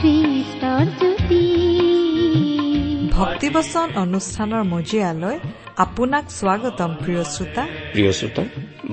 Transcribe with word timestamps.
খ্ৰীষ্টৰ 0.00 0.86
জ্যোতি 0.98 1.44
ভক্তিবচন 3.12 3.88
অনুষ্ঠানৰ 3.96 4.62
মজিয়ালৈ 4.64 5.36
আপোনাক 5.76 6.24
স্বাগতম 6.30 6.90
প্ৰিয় 7.04 7.22
শ্ৰোতা 7.24 7.62
প্ৰিয় 7.92 8.12
শ্ৰোতা 8.12 8.42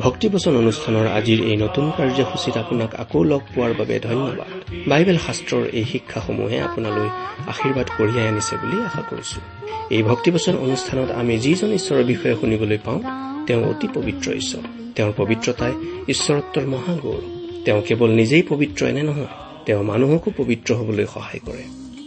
ভক্তিবচন 0.03 0.53
অনুষ্ঠানৰ 0.57 1.05
আজিৰ 1.17 1.39
এই 1.49 1.57
নতুন 1.63 1.85
কাৰ্যসূচীত 1.97 2.55
আপোনাক 2.57 2.91
আকৌ 3.03 3.23
লগ 3.23 3.41
পোৱাৰ 3.55 3.71
বাবে 3.79 3.95
ধন্যবাদ। 3.99 4.51
বাইবেল 4.89 5.17
শাস্ত্ৰৰ 5.27 5.63
এই 5.79 5.85
শিক্ষাসমূহে 5.91 6.57
আপোনালৈ 6.59 7.09
আশীৰ্বাদ 7.51 7.87
কঢ়িয়াই 7.97 8.27
আনিছে 8.27 8.53
বুলি 8.61 8.77
আশা 8.87 9.01
কৰিছো। 9.09 9.39
এই 9.95 10.03
ভক্তিবচন 10.03 10.55
অনুষ্ঠানত 10.65 11.09
আমি 11.11 11.33
যিজন 11.37 11.69
ঈশ্বৰৰ 11.79 12.03
বিষয়ে 12.03 12.35
শুনিবলৈ 12.41 12.79
পাওঁ 12.85 12.99
তেওঁ 13.47 13.61
অতি 13.69 13.87
পবিত্ৰ 13.95 14.27
ঈশ্বৰ। 14.41 14.63
তেওঁৰ 14.95 15.13
পবিত্ৰতাই 15.17 15.73
ঈশ্বৰত্বৰ 16.13 16.65
মহাগৌৰৱ 16.73 17.23
তেওঁ 17.65 17.81
কেৱল 17.87 18.09
নিজেই 18.19 18.43
পবিত্ৰ 18.49 18.81
এনে 18.85 19.03
নহয় 19.03 19.31
তেওঁ 19.65 19.83
মানুহকো 19.83 20.29
পবিত্ৰ 20.37 20.69
হবলৈ 20.73 21.05
সহায় 21.05 21.41
কৰে। 21.45 21.82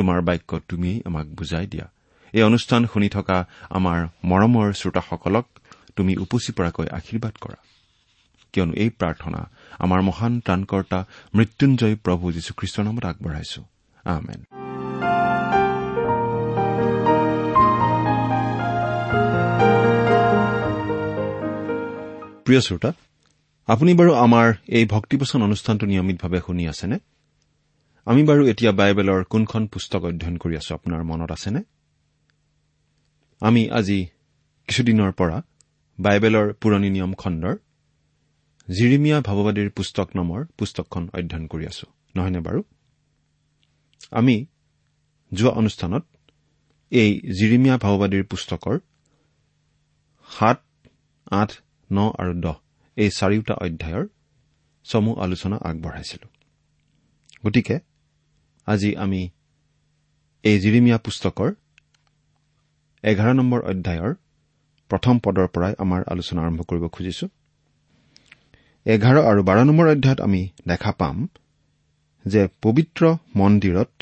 তোমাৰ 0.00 0.20
বাক্য 0.28 0.60
তুমিয়েই 0.68 1.02
আমাক 1.04 1.26
বুজাই 1.38 1.66
দিয়া। 1.66 1.86
এই 2.32 2.42
অনুষ্ঠান 2.42 2.86
শুনি 2.92 3.08
থকা 3.08 3.38
আমাৰ 3.70 3.98
মৰমৰ 4.24 4.72
শ্ৰোতাসকলক 4.72 5.46
তুমি 5.96 6.12
উপচি 6.16 6.50
পৰাকৈ 6.52 6.86
আশীৰ্বাদ 6.98 7.34
কৰা। 7.40 7.58
কিয়নো 8.52 8.72
এই 8.72 8.90
প্ৰাৰ্থনা 8.90 9.40
আমাৰ 9.78 10.00
মহান 10.02 10.40
ত্ৰাণকৰ্তা 10.40 10.98
মৃত্যুঞ্জয় 11.34 11.96
প্ৰভু 12.04 12.24
যীশুখ্ৰীষ্টৰ 12.32 12.84
নামত 12.84 13.04
আগবঢ়াইছো। 13.04 13.60
আমেন। 14.04 14.40
প্ৰিয় 22.44 22.60
শ্ৰোতা 22.60 22.90
আপুনি 23.66 23.94
বাৰু 23.94 24.12
আমাৰ 24.14 24.46
এই 24.68 24.84
ভক্তিপোচন 24.86 25.42
অনুষ্ঠানটো 25.42 25.86
নিয়মিতভাৱে 25.86 26.40
শুনি 26.46 26.68
আছেনে? 26.68 26.98
আমি 28.10 28.22
বাৰু 28.22 28.42
এতিয়া 28.48 28.72
বাইবেলৰ 28.72 29.24
কোনখন 29.24 29.66
পুস্তক 29.66 30.02
অধ্যয়ন 30.04 30.36
কৰি 30.36 30.56
আছো 30.56 30.74
আপোনাৰ 30.74 31.02
মনত 31.04 31.30
আছেনে? 31.30 31.60
আমি 33.40 33.70
আজি 33.70 34.06
কিছুদিনৰ 34.68 35.12
পৰা 35.12 35.42
বাইবেলৰ 35.98 36.46
পুৰণি 36.52 36.90
নিয়ম 36.90 37.12
খণ্ডৰ 37.14 37.54
জিৰিমিয়া 38.68 39.18
ভাৱবাদীৰ 39.20 39.70
পুস্তক 39.70 40.08
নামৰ 40.16 40.40
পুস্তকখন 40.58 41.04
অধ্যয়ন 41.14 41.46
কৰি 41.46 41.64
আছো 41.66 41.86
নহয়নে 42.16 42.40
বাৰু? 42.40 42.60
আমি 44.10 44.46
যোৱা 45.32 45.50
অনুষ্ঠানত 45.50 46.04
এই 46.90 47.10
জিৰিমীয়া 47.38 47.76
ভাওবাদীৰ 47.78 48.24
পুস্তকৰ 48.24 48.78
সাত 50.28 50.58
আঠ 51.30 51.50
ন 51.92 51.98
আৰু 52.18 52.32
দহ 52.40 52.56
এই 52.96 53.10
চাৰিওটা 53.10 53.54
অধ্যায়ৰ 53.54 54.04
চমু 54.84 55.12
আলোচনা 55.14 55.56
আগবঢ়াইছিলো। 55.56 56.26
গতিকে 57.46 57.89
আজি 58.66 58.90
আমি 58.96 59.22
এই 60.44 60.56
জিৰিমীয়া 60.60 60.98
পুস্তকৰ 60.98 61.48
এঘাৰ 63.04 63.34
নম্বৰ 63.34 63.60
অধ্যায়ৰ 63.60 64.12
প্ৰথম 64.90 65.14
পদৰ 65.24 65.46
পৰাই 65.54 65.72
আমাৰ 65.78 66.00
আলোচনা 66.06 66.40
আৰম্ভ 66.42 66.60
কৰিব 66.62 66.84
খুজিছো। 66.88 67.26
এঘাৰ 68.86 69.16
আৰু 69.30 69.40
বাৰ 69.42 69.58
নম্বৰ 69.64 69.86
অধ্যায়ত 69.88 70.20
আমি 70.20 70.42
দেখা 70.66 70.92
পাম 70.92 71.16
যে 72.26 72.48
পবিত্ৰ 72.62 73.02
মন্দিৰত 73.36 73.92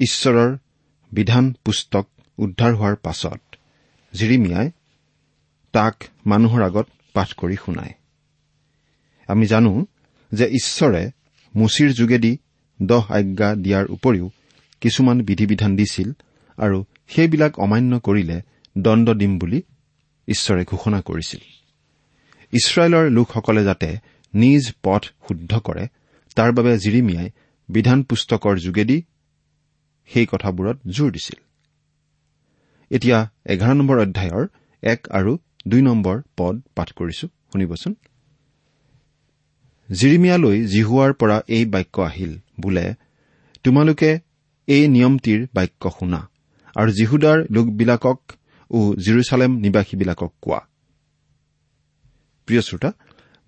ঈশ্বৰৰ 0.00 0.50
বিধান 1.12 1.44
পুস্তক 1.64 2.06
উদ্ধাৰ 2.38 2.72
হোৱাৰ 2.74 2.96
পাছত 2.96 3.40
জিৰিমিয়াই 4.14 4.70
তাক 5.72 5.96
মানুহৰ 6.26 6.62
আগত 6.62 6.86
পাঠ 7.12 7.28
কৰি 7.32 7.56
শুনায়। 7.56 7.94
আমি 9.28 9.46
জানো 9.46 9.72
যে 10.32 10.46
ঈশ্বৰে 10.58 11.02
মুচিৰ 11.54 11.90
যোগেদি 11.92 12.38
দহ 12.80 13.04
আজ্ঞা 13.12 13.48
দিয়াৰ 13.54 13.86
উপৰিও 13.86 14.26
কিছুমান 14.80 15.22
বিধি 15.22 15.46
বিধান 15.46 15.76
দিছিল 15.76 16.08
আৰু 16.58 16.84
সেইবিলাক 17.08 17.58
অমান্য 17.58 17.92
কৰিলে 17.98 18.38
দণ্ড 18.78 19.06
দিম 19.14 19.38
বুলি 19.38 19.62
ঈশ্বৰে 20.28 20.62
ঘোষণা 20.64 21.00
কৰিছিল। 21.00 21.40
ইছৰাইলৰ 22.52 23.04
লোকসকলে 23.10 23.62
যাতে 23.64 23.88
নিজ 24.34 24.64
পথ 24.82 25.02
শুদ্ধ 25.28 25.52
কৰে 25.58 25.84
তাৰ 26.36 26.50
বাবে 26.52 26.72
জিৰিমিয়াই 26.78 27.28
বিধান 27.68 28.02
পুস্তকৰ 28.02 28.54
যোগেদি 28.58 29.02
সেই 30.10 30.26
কথাবোৰত 30.26 30.76
জোৰ 30.86 31.10
দিছিল। 31.12 31.38
এতিয়া 32.90 33.18
এঘাৰ 33.46 33.74
নম্বৰ 33.74 33.98
অধ্যায়ৰ 33.98 34.44
এক 34.82 35.00
আৰু 35.10 35.32
দুই 35.68 35.82
নম্বৰ 35.82 36.16
পদ 36.36 36.54
পাঠ 36.74 36.88
কৰিছো 36.92 37.26
শুনিবচোন। 37.52 37.94
জিৰিমিয়ালৈ 39.88 40.56
জিহুৱাৰ 40.72 41.12
পৰা 41.12 41.36
এই 41.48 41.64
বাক্য 41.64 41.96
আহিল 42.02 42.32
বোলে 42.60 42.86
তোমালোকে 43.64 44.10
এই 44.68 44.82
নিয়মটিৰ 44.88 45.40
বাক্য 45.54 45.82
শুনা 45.98 46.20
আৰু 46.76 46.90
জিহুদাৰ 46.92 47.38
লোকবিলাকক 47.50 48.18
ও 48.70 48.78
জিৰচালেম 49.04 49.52
নিবাসীবিলাকক 49.64 50.32
কোৱা। 50.42 50.60
প্ৰিয় 52.48 52.62
শ্ৰোতা 52.62 52.90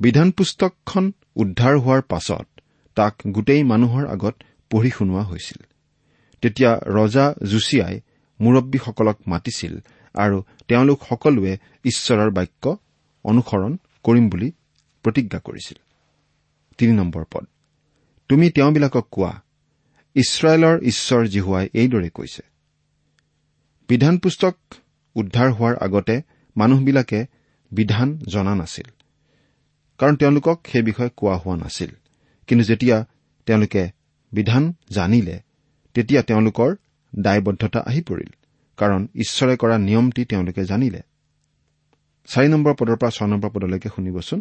বিধান 0.01 0.29
পুস্তকখন 0.31 1.05
উদ্ধাৰ 1.37 1.75
হোৱাৰ 1.85 2.03
পাছত 2.03 2.47
তাক 2.97 3.15
গোটেই 3.27 3.63
মানুহৰ 3.65 4.05
আগত 4.07 4.35
পঢ়ি 4.71 4.91
শুনোৱা 4.91 5.23
হৈছিল। 5.23 5.61
তেতিয়া 6.43 6.73
ৰজা 6.99 7.27
জুচিয়াই 7.51 7.97
মুৰব্বীসকলক 8.41 9.19
মাতিছিল 9.27 9.75
আৰু 10.15 10.37
তেওঁলোক 10.69 10.99
সকলোৱে 11.09 11.53
ঈশ্বৰৰ 11.85 12.31
বাক্য 12.31 12.65
অনুসৰণ 13.25 13.73
কৰিম 14.05 14.25
বুলি 14.33 14.49
প্ৰতিজ্ঞা 15.05 15.41
কৰিছিল। 15.49 15.79
তিনি 16.81 16.93
নম্বৰ 16.97 17.25
পদ। 17.33 17.45
তুমি 18.31 18.47
তেওঁবিলাকক 18.51 19.07
কোৱা 19.11 19.33
ইছৰাইলৰ 20.17 20.77
ঈশ্বৰ 20.83 21.23
জিহুৱাই 21.27 21.67
এইদৰে 21.75 22.11
কৈছে। 22.11 22.43
বিধান 23.89 24.19
পুস্তক 24.19 24.57
উদ্ধাৰ 25.17 25.49
হোৱাৰ 25.53 25.75
আগতে 25.77 26.17
মানুহবিলাকে 26.57 27.21
বিধান 27.73 28.09
জনা 28.29 28.55
নাছিল 28.55 28.89
কাৰণ 30.01 30.15
তেওঁলোকক 30.17 30.57
সেই 30.73 30.83
বিষয়ে 30.83 31.11
কোৱা 31.17 31.37
হোৱা 31.37 31.57
নাছিল। 31.57 31.91
কিন্তু 32.49 32.65
যেতিয়া 32.65 32.97
তেওঁলোকে 33.47 33.83
বিধান 34.33 34.65
জানিলে 34.91 35.37
তেতিয়া 35.95 36.23
তেওঁলোকৰ 36.23 36.71
দায়বদ্ধতা 37.13 37.81
আহি 37.81 38.03
পৰিল 38.03 38.31
কাৰণ 38.79 39.01
ঈশ্বৰে 39.15 39.55
কৰা 39.57 39.77
নিয়মটি 39.79 40.23
তেওঁলোকে 40.25 40.63
জানিলে। 40.65 41.01
চাৰি 42.29 42.49
নম্বৰ 42.49 42.75
পদৰ 42.79 42.97
পৰা 42.97 43.11
ছয় 43.11 43.29
নম্বৰ 43.29 43.51
পদলৈকে 43.51 43.89
শুনিবচোন। 43.89 44.41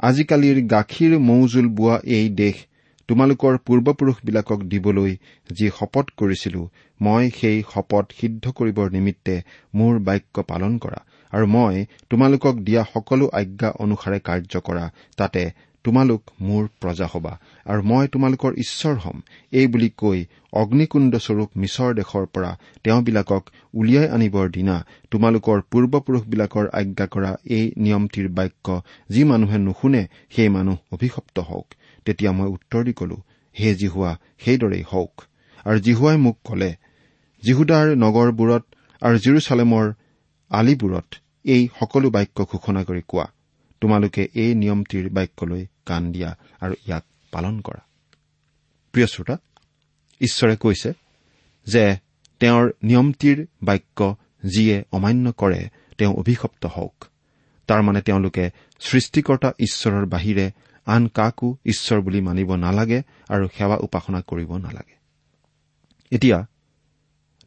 আজিকালিৰ 0.00 0.58
গাখীৰ 0.70 1.12
মৌজোল 1.24 1.66
বোৱা 1.74 1.96
এই 2.14 2.30
দেশ 2.34 2.62
তোমালোকৰ 3.08 3.56
পূৰ্বপুৰুষবিলাকক 3.66 4.64
দিবলৈ 4.68 5.12
যি 5.50 5.68
শপত 5.70 6.12
কৰিছিলো 6.16 6.62
মই 7.00 7.30
সেই 7.36 7.58
শপত 7.70 8.16
সিদ্ধ 8.20 8.52
কৰিবৰ 8.52 8.92
নিমিত্তে 8.92 9.34
মোৰ 9.74 10.00
বাক্য 10.04 10.44
পালন 10.48 10.78
কৰা। 10.78 11.00
আৰু 11.32 11.46
মই 11.48 11.84
তোমালোকক 12.10 12.60
দিয়া 12.62 12.82
সকলো 12.90 13.28
আজ্ঞা 13.34 13.70
অনুসাৰে 13.78 14.18
কাৰ্য 14.24 14.62
কৰা 14.62 14.84
তাতে 15.16 15.42
তোমালোক 15.84 16.22
মোৰ 16.40 16.64
প্ৰজা 16.80 17.06
হবা 17.12 17.32
আৰু 17.66 17.80
মই 17.90 18.04
তোমালোকৰ 18.14 18.52
ঈশ্বৰ 18.64 18.94
হ'ম। 19.04 19.18
এই 19.52 19.66
বুলি 19.66 19.88
কৈ 20.02 20.18
অগ্নিকুণ্ডস্বৰূপ 20.52 21.50
মিছৰ 21.56 21.90
দেশৰ 21.94 22.24
পৰা 22.34 22.50
তেওঁবিলাকক 22.84 23.42
উলিয়াই 23.74 24.08
আনিবৰ 24.08 24.46
দিনা 24.56 24.76
তোমালোকৰ 25.10 25.58
পূৰ্বপুৰুষবিলাকৰ 25.70 26.66
আজ্ঞা 26.80 27.06
কৰা 27.06 27.30
এই 27.56 27.64
নিয়মটিৰ 27.76 28.28
বাক্য 28.28 28.66
যি 29.10 29.22
মানুহে 29.30 29.58
নুশুনে 29.58 30.02
সেই 30.34 30.48
মানুহ 30.48 30.76
অভিশপ্ত 30.94 31.36
হওক। 31.48 31.66
তেতিয়া 32.06 32.30
মই 32.32 32.48
উত্তৰ 32.56 32.82
দি 32.84 32.92
কলো 32.92 33.18
হে 33.56 33.68
জিহুৱা 33.74 34.10
সেইদৰেই 34.44 34.84
হওক। 34.92 35.14
আৰু 35.66 35.78
জিহুৱাই 35.86 36.16
মোক 36.24 36.36
কলে 36.44 36.70
জিহুদাৰ 37.42 37.86
নগৰবোৰত 38.04 38.64
আৰু 39.02 39.16
জিৰচালেমৰ 39.24 39.86
আলিবোৰত 40.50 41.08
এই 41.44 41.62
সকলো 41.78 42.08
বাক্য 42.10 42.38
ঘোষণা 42.52 42.82
কৰি 42.88 43.02
কোৱা। 43.10 43.26
তোমালোকে 43.82 44.22
এই 44.42 44.50
নিয়মটিৰ 44.54 45.06
বাক্যলৈ 45.16 45.62
কাণ 45.86 46.12
দিয়া 46.12 46.30
আৰু 46.60 46.74
ইয়াক 46.86 47.04
পালন 47.32 47.60
কৰা। 47.60 47.82
প্ৰিয় 48.92 49.06
শ্ৰোতা 49.06 49.36
ঈশ্বৰে 50.20 50.56
কৈছে 50.56 50.92
যে 51.66 51.96
তেওঁৰ 52.40 52.70
নিয়মটিৰ 52.82 53.46
বাক্য 53.62 54.16
যিয়ে 54.44 54.84
অমান্য 54.92 55.32
কৰে 55.32 55.68
তেওঁ 55.98 56.14
অভিশপ্ত 56.14 56.66
হওক। 56.66 57.04
তাৰমানে 57.66 58.00
তেওঁলোকে 58.00 58.50
সৃষ্টিকৰ্তা 58.80 59.52
ঈশ্বৰৰ 59.58 60.06
বাহিৰে 60.06 60.50
আন 60.86 61.06
কাকো 61.08 61.56
ঈশ্বৰ 61.66 62.00
বুলি 62.00 62.20
মানিব 62.20 62.54
নালাগে 62.54 63.02
আৰু 63.28 63.48
সেৱা 63.48 63.76
উপাসনা 63.76 64.20
কৰিব 64.20 64.56
নালাগে। 64.56 64.96
এতিয়া 66.10 66.46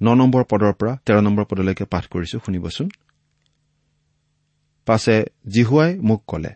ন 0.02 0.08
নম্বৰ 0.14 0.44
পদৰ 0.44 0.74
পৰা 0.74 0.98
তেৰ 1.06 1.22
নম্বৰ 1.22 1.46
পদলৈকে 1.46 1.86
পাঠ 1.86 2.08
কৰিছো 2.08 2.40
শুনিবচোন। 2.40 2.90
পাছে 4.86 5.26
জিহুৱাই 5.48 6.00
মোক 6.00 6.24
কলে 6.28 6.50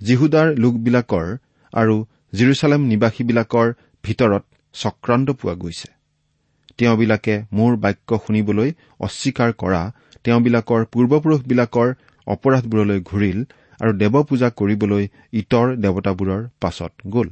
জিহুদাৰ 0.00 0.48
লোকবিলাকৰ 0.62 1.26
আৰু 1.72 1.94
জিৰচালেম 2.34 2.82
নিবাসীবিলাকৰ 2.92 3.68
ভিতৰত 4.04 4.44
চক্ৰান্ত 4.74 5.28
পোৱা 5.30 5.54
গৈছে। 5.54 5.88
তেওঁবিলাকে 6.78 7.34
মোৰ 7.52 7.72
বাক্য 7.76 8.10
শুনিবলৈ 8.24 8.68
অস্বীকাৰ 9.00 9.50
কৰা 9.62 9.82
তেওঁবিলাকৰ 10.24 10.80
পূৰ্বপুৰুষবিলাকৰ 10.92 11.88
অপৰাধবোৰলৈ 12.26 13.00
ঘূৰিল 13.00 13.38
আৰু 13.80 13.92
দেৱ 14.02 14.14
পূজা 14.28 14.48
কৰিবলৈ 14.58 15.04
ইটৰ 15.32 15.66
দেৱতাবোৰৰ 15.82 16.42
পাছত 16.60 16.92
গ'ল। 17.14 17.28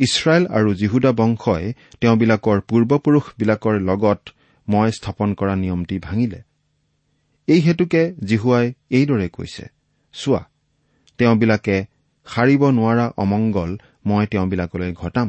ইছৰাইল 0.00 0.44
আৰু 0.56 0.70
জিহুদা 0.74 1.12
বংশই 1.12 1.64
তেওঁবিলাকৰ 2.00 2.58
পূৰ্বপুৰুষবিলাকৰ 2.68 3.74
লগত 3.90 4.20
মই 4.68 4.88
স্থাপন 4.98 5.28
কৰা 5.34 5.54
নিয়মটি 5.62 5.96
ভাঙিলে। 5.98 6.40
এই 7.48 7.60
হেতুকে 7.60 8.02
জিহুৱাই 8.28 8.66
এইদৰে 8.90 9.28
কৈছে 9.28 9.64
চোৱা 10.14 10.42
তেওঁবিলাকে 11.18 11.76
সাৰিব 12.26 12.62
নোৱাৰা 12.70 13.06
অমংগল 13.16 13.70
মই 14.06 14.24
তেওঁবিলাকলৈ 14.26 14.92
ঘটাম। 14.92 15.28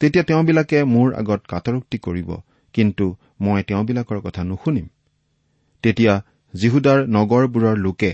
তেতিয়া 0.00 0.24
তেওঁবিলাকে 0.24 0.78
মোৰ 0.84 1.08
আগত 1.14 1.40
কাটৰোক্তি 1.48 1.98
কৰিব 1.98 2.30
কিন্তু 2.74 3.06
মই 3.40 3.62
তেওঁবিলাকৰ 3.62 4.18
কথা 4.20 4.42
নুশুনিম। 4.44 4.86
তেতিয়া 5.84 6.14
জিহুদাৰ 6.54 6.98
নগৰবোৰৰ 7.08 7.76
লোকে 7.76 8.12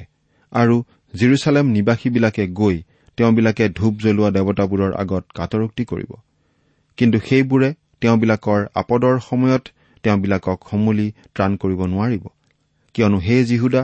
আৰু 0.53 0.77
জিৰচালেম 1.15 1.67
নিবাসীবিলাকে 1.67 2.45
গৈ 2.53 2.77
তেওঁবিলাকে 3.19 3.65
ধূপ 3.69 3.95
জ্বলোৱা 4.01 4.31
দেৱতাবোৰৰ 4.31 4.93
আগত 4.95 5.25
কাটৰোক্তি 5.35 5.85
কৰিব। 5.85 6.11
কিন্তু 6.99 7.19
সেইবোৰে 7.19 7.69
তেওঁবিলাকৰ 8.01 8.61
আপদৰ 8.75 9.15
সময়ত 9.21 9.65
তেওঁবিলাকক 10.05 10.59
সমূলি 10.71 11.07
ত্ৰাণ 11.35 11.57
কৰিব 11.57 11.81
নোৱাৰিব। 11.87 12.25
কিয়নো 12.95 13.19
হে 13.19 13.37
জিহুদা 13.45 13.83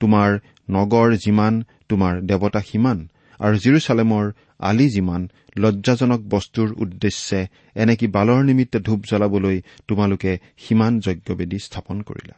তোমাৰ 0.00 0.30
নগৰ 0.68 1.16
যিমান 1.16 1.64
তোমাৰ 1.88 2.20
দেৱতা 2.20 2.60
সিমান 2.60 3.08
আৰু 3.40 3.56
জিৰচালেমৰ 3.56 4.32
আলি 4.58 4.88
যিমান 4.88 5.28
লজ্জাজনক 5.58 6.20
বস্তুৰ 6.28 6.68
উদ্দেশ্যে 6.72 7.46
এনেকি 7.74 8.06
বালৰ 8.06 8.44
নিমিত্তে 8.44 8.78
ধূপ 8.78 9.00
জ্বলাবলৈ 9.04 9.62
তোমালোকে 9.88 10.38
সিমান 10.58 11.00
যজ্ঞবেদী 11.00 11.58
স্থাপন 11.58 12.02
কৰিলা। 12.02 12.34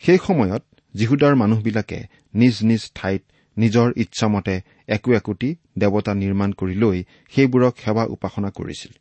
সেই 0.00 0.18
সময়ত 0.26 0.62
জিহুদাৰ 0.96 1.34
মানুহবিলাকে 1.34 1.98
নিজ 2.34 2.54
নিজ 2.62 2.90
ঠাইত 2.94 3.22
নিজৰ 3.58 3.92
ইচ্ছামতে 3.96 4.60
একো 4.88 5.12
একোটি 5.12 5.54
দেৱতা 5.78 6.14
নিৰ্মাণ 6.14 6.52
কৰি 6.52 6.74
লৈ 6.74 7.04
সেইবোৰক 7.34 7.74
সেৱা 7.84 8.04
উপাসনা 8.04 8.50
কৰিছিল। 8.50 8.92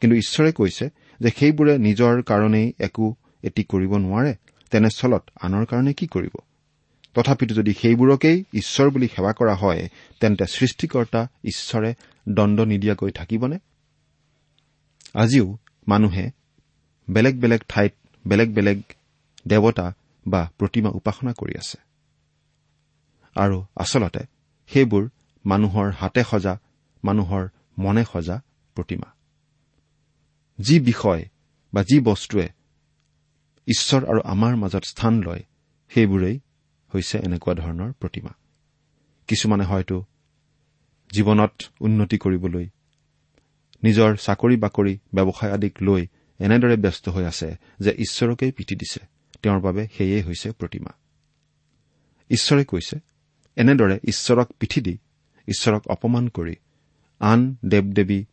কিন্তু 0.00 0.16
ঈশ্বৰে 0.16 0.52
কৈছে 0.52 0.90
যে 1.20 1.30
সেইবোৰে 1.30 1.78
নিজৰ 1.78 2.22
কাৰণেই 2.22 2.72
একো 2.78 3.14
এটি 3.42 3.62
কৰিব 3.64 3.92
নোৱাৰে 3.96 4.32
তেনেস্থলত 4.70 5.22
আনৰ 5.42 5.64
কাৰণে 5.64 5.92
কি 5.92 6.06
কৰিব? 6.06 6.34
তথাপিতো 7.14 7.54
যদি 7.54 7.74
সেইবোৰকেই 7.74 8.44
ঈশ্বৰ 8.54 8.90
বুলি 8.90 9.08
সেৱা 9.08 9.32
কৰা 9.32 9.54
হয় 9.54 9.88
তেন্তে 10.20 10.44
সৃষ্টিকৰ্তা 10.46 11.26
ঈশ্বৰে 11.44 11.94
দণ্ড 12.28 12.60
নিদিয়াকৈ 12.60 13.10
থাকিবনে? 13.10 13.58
আজিও 15.14 15.58
মানুহে 15.88 16.30
বেলেগ 17.10 17.40
বেলেগ 17.40 17.60
ঠাইত 17.68 17.94
বেলেগ 18.26 18.54
বেলেগ 18.54 18.82
দেৱতা 19.48 19.92
বা 20.26 20.50
প্ৰতিমা 20.58 20.90
উপাসনা 20.90 21.32
কৰি 21.32 21.54
আছে। 21.58 21.78
আৰু 23.34 23.64
আচলতে 23.76 24.20
সেইবোৰ 24.68 25.08
মানুহৰ 25.46 25.90
হাতে 25.90 26.22
সজা 26.30 26.58
মানুহৰ 27.04 27.48
মনে 27.78 28.04
সজা 28.12 28.42
প্ৰতিমা। 28.74 29.12
যি 30.60 30.80
বিষয় 30.80 31.24
বা 31.74 31.82
যি 31.82 32.00
বস্তুৱে 32.00 32.48
ঈশ্বৰ 33.66 34.04
আৰু 34.04 34.20
আমাৰ 34.24 34.56
মাজত 34.56 34.84
স্থান 34.84 35.22
লয় 35.22 35.42
সেইবোৰেই 35.88 36.40
হৈছে 36.94 37.18
এনেকুৱা 37.18 37.54
ধৰণৰ 37.54 37.92
প্ৰতিমা। 37.92 38.30
কিছুমানে 39.26 39.64
হয়তো 39.64 40.04
জীৱনত 41.10 41.52
উন্নতি 41.80 42.18
কৰিবলৈ 42.18 42.68
নিজৰ 43.84 44.16
চাকৰি 44.16 44.56
বাকৰি 44.56 44.98
ব্যৱসায় 45.14 45.52
আদিক 45.52 45.82
লৈ 45.82 46.06
এনেদৰে 46.38 46.76
ব্যস্ত 46.76 47.08
হৈ 47.08 47.24
আছে 47.24 47.56
যে 47.80 47.90
ঈশ্বৰকেই 47.90 48.52
পিঠি 48.52 48.74
দিছে। 48.76 49.00
তেওঁৰ 49.42 49.60
বাবে 49.60 49.88
সেয়েই 49.96 50.22
হৈছে 50.22 50.50
প্ৰতিমা। 50.50 50.92
ঈশ্বৰে 52.30 52.64
কৈছে 52.64 52.98
এনেদৰে 53.56 53.98
ঈশ্বৰক 54.04 54.52
পিঠি 54.52 54.80
দি 54.80 54.98
ঈশ্বৰক 55.48 55.88
অপমান 55.88 56.28
কৰি 56.28 56.54
আন 57.20 57.56
দেৱ 57.64 57.82
দেৱী 57.82 58.24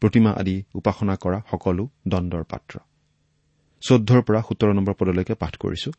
প্ৰতিমা 0.00 0.30
আদি 0.30 0.64
উপাসনা 0.74 1.16
কৰা 1.16 1.42
সকলো 1.50 1.88
দণ্ডৰ 2.08 2.44
পাত্ৰ। 2.44 2.78
চৈধ্যৰ 3.80 4.22
পৰা 4.22 4.42
সোতৰ 4.48 4.72
নম্বৰ 4.72 4.94
পদলৈকে 4.94 5.34
পাঠ 5.34 5.56
কৰিছো। 5.56 5.90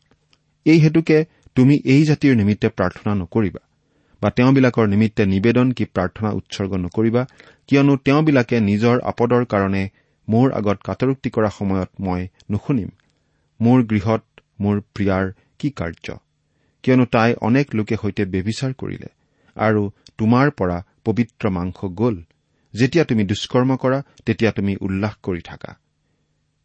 এই 0.66 0.80
হেতুকে 0.80 1.26
তুমি 1.56 1.76
এই 1.86 2.04
জাতিৰ 2.04 2.34
নিমিত্তে 2.36 2.68
প্ৰাৰ্থনা 2.70 3.12
নকৰিবা 3.16 3.62
বা 4.22 4.30
তেওঁবিলাকৰ 4.30 4.86
নিমিত্তে 4.88 5.24
নিবেদন 5.26 5.68
কি 5.72 5.86
প্ৰাৰ্থনা 5.86 6.30
উৎসৰ্গ 6.32 6.72
নকৰিবা 6.86 7.24
কিয়নো 7.70 7.94
তেওঁবিলাকে 8.06 8.58
নিজৰ 8.60 8.96
আপদৰ 9.12 9.44
কাৰণে 9.46 9.84
মোৰ 10.28 10.48
আগত 10.52 10.78
কাটৰোক্তি 10.84 11.30
কৰা 11.30 11.50
সময়ত 11.50 11.90
মই 12.00 12.22
নুশুনিম। 12.52 12.90
মোৰ 13.60 13.80
গৃহত 13.84 14.24
মোৰ 14.62 14.76
প্ৰিয়াৰ 14.94 15.26
কি 15.60 15.70
কাৰ্য? 15.70 16.08
কিয়নো 16.84 17.06
তাই 17.06 17.34
অনেক 17.42 17.76
লোকে 17.76 17.96
সৈতে 18.02 18.24
ব্যভিচাৰ 18.26 18.72
কৰিলে 18.74 19.10
আৰু 19.56 19.82
তোমাৰ 20.18 20.48
পৰা 20.52 20.78
পবিত্ৰ 21.06 21.44
মাংস 21.50 21.80
গ'ল। 22.00 22.16
যেতিয়া 22.74 23.04
তুমি 23.06 23.24
দুষ্কৰ্ম 23.24 23.72
কৰা 23.76 24.00
তেতিয়া 24.26 24.52
তুমি 24.52 24.74
উল্লাস 24.82 25.16
কৰি 25.24 25.42
থাকা। 25.42 25.72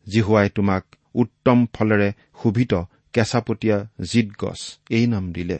জিহুৱাই 0.06 0.48
তোমাক 0.54 0.82
উত্তম 1.14 1.58
ফলেৰে 1.72 2.08
শোভিত 2.42 2.72
কেঁচাপতীয়া 3.14 3.78
জিত 4.02 4.28
গছ 4.38 4.60
এই 4.90 5.06
নাম 5.06 5.24
দিলে। 5.32 5.58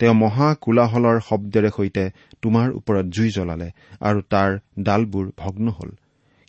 তেওঁ 0.00 0.14
মহা 0.14 0.48
কোলাহলৰ 0.60 1.18
শব্দেৰে 1.28 1.70
সৈতে 1.76 2.04
তোমাৰ 2.42 2.66
ওপৰত 2.78 3.06
জুই 3.06 3.30
জ্বলালে 3.30 3.68
আৰু 4.00 4.20
তাৰ 4.32 4.50
ডালবোৰ 4.78 5.26
ভগ্ন 5.36 5.66
হল। 5.68 5.90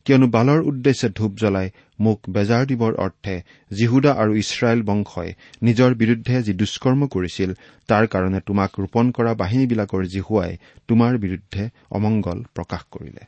কিয়নো 0.06 0.28
বালৰ 0.28 0.62
উদ্দেশ্যে 0.62 1.08
ধূপ 1.10 1.32
জ্বলাই 1.42 1.68
মোক 2.00 2.20
বেজাৰ 2.30 2.64
দিবৰ 2.66 2.94
অৰ্থে 2.96 3.36
জিহুদা 3.72 4.12
আৰু 4.22 4.32
ইছৰাইল 4.36 4.82
বংশই 4.84 5.32
নিজৰ 5.64 5.92
বিৰুদ্ধে 6.02 6.36
যি 6.44 6.54
দুষ্কৰ্ম 6.54 7.02
কৰিছিল 7.08 7.50
তাৰ 7.90 8.04
কাৰণে 8.08 8.40
তোমাক 8.40 8.72
ৰোপণ 8.80 9.06
কৰা 9.12 9.32
বাহিনীবিলাকৰ 9.34 10.04
জিহুৱাই 10.06 10.52
তোমাৰ 10.88 11.14
বিৰুদ্ধে 11.18 11.64
অমংগল 11.92 12.40
প্ৰকাশ 12.56 12.82
কৰিলে। 12.92 13.24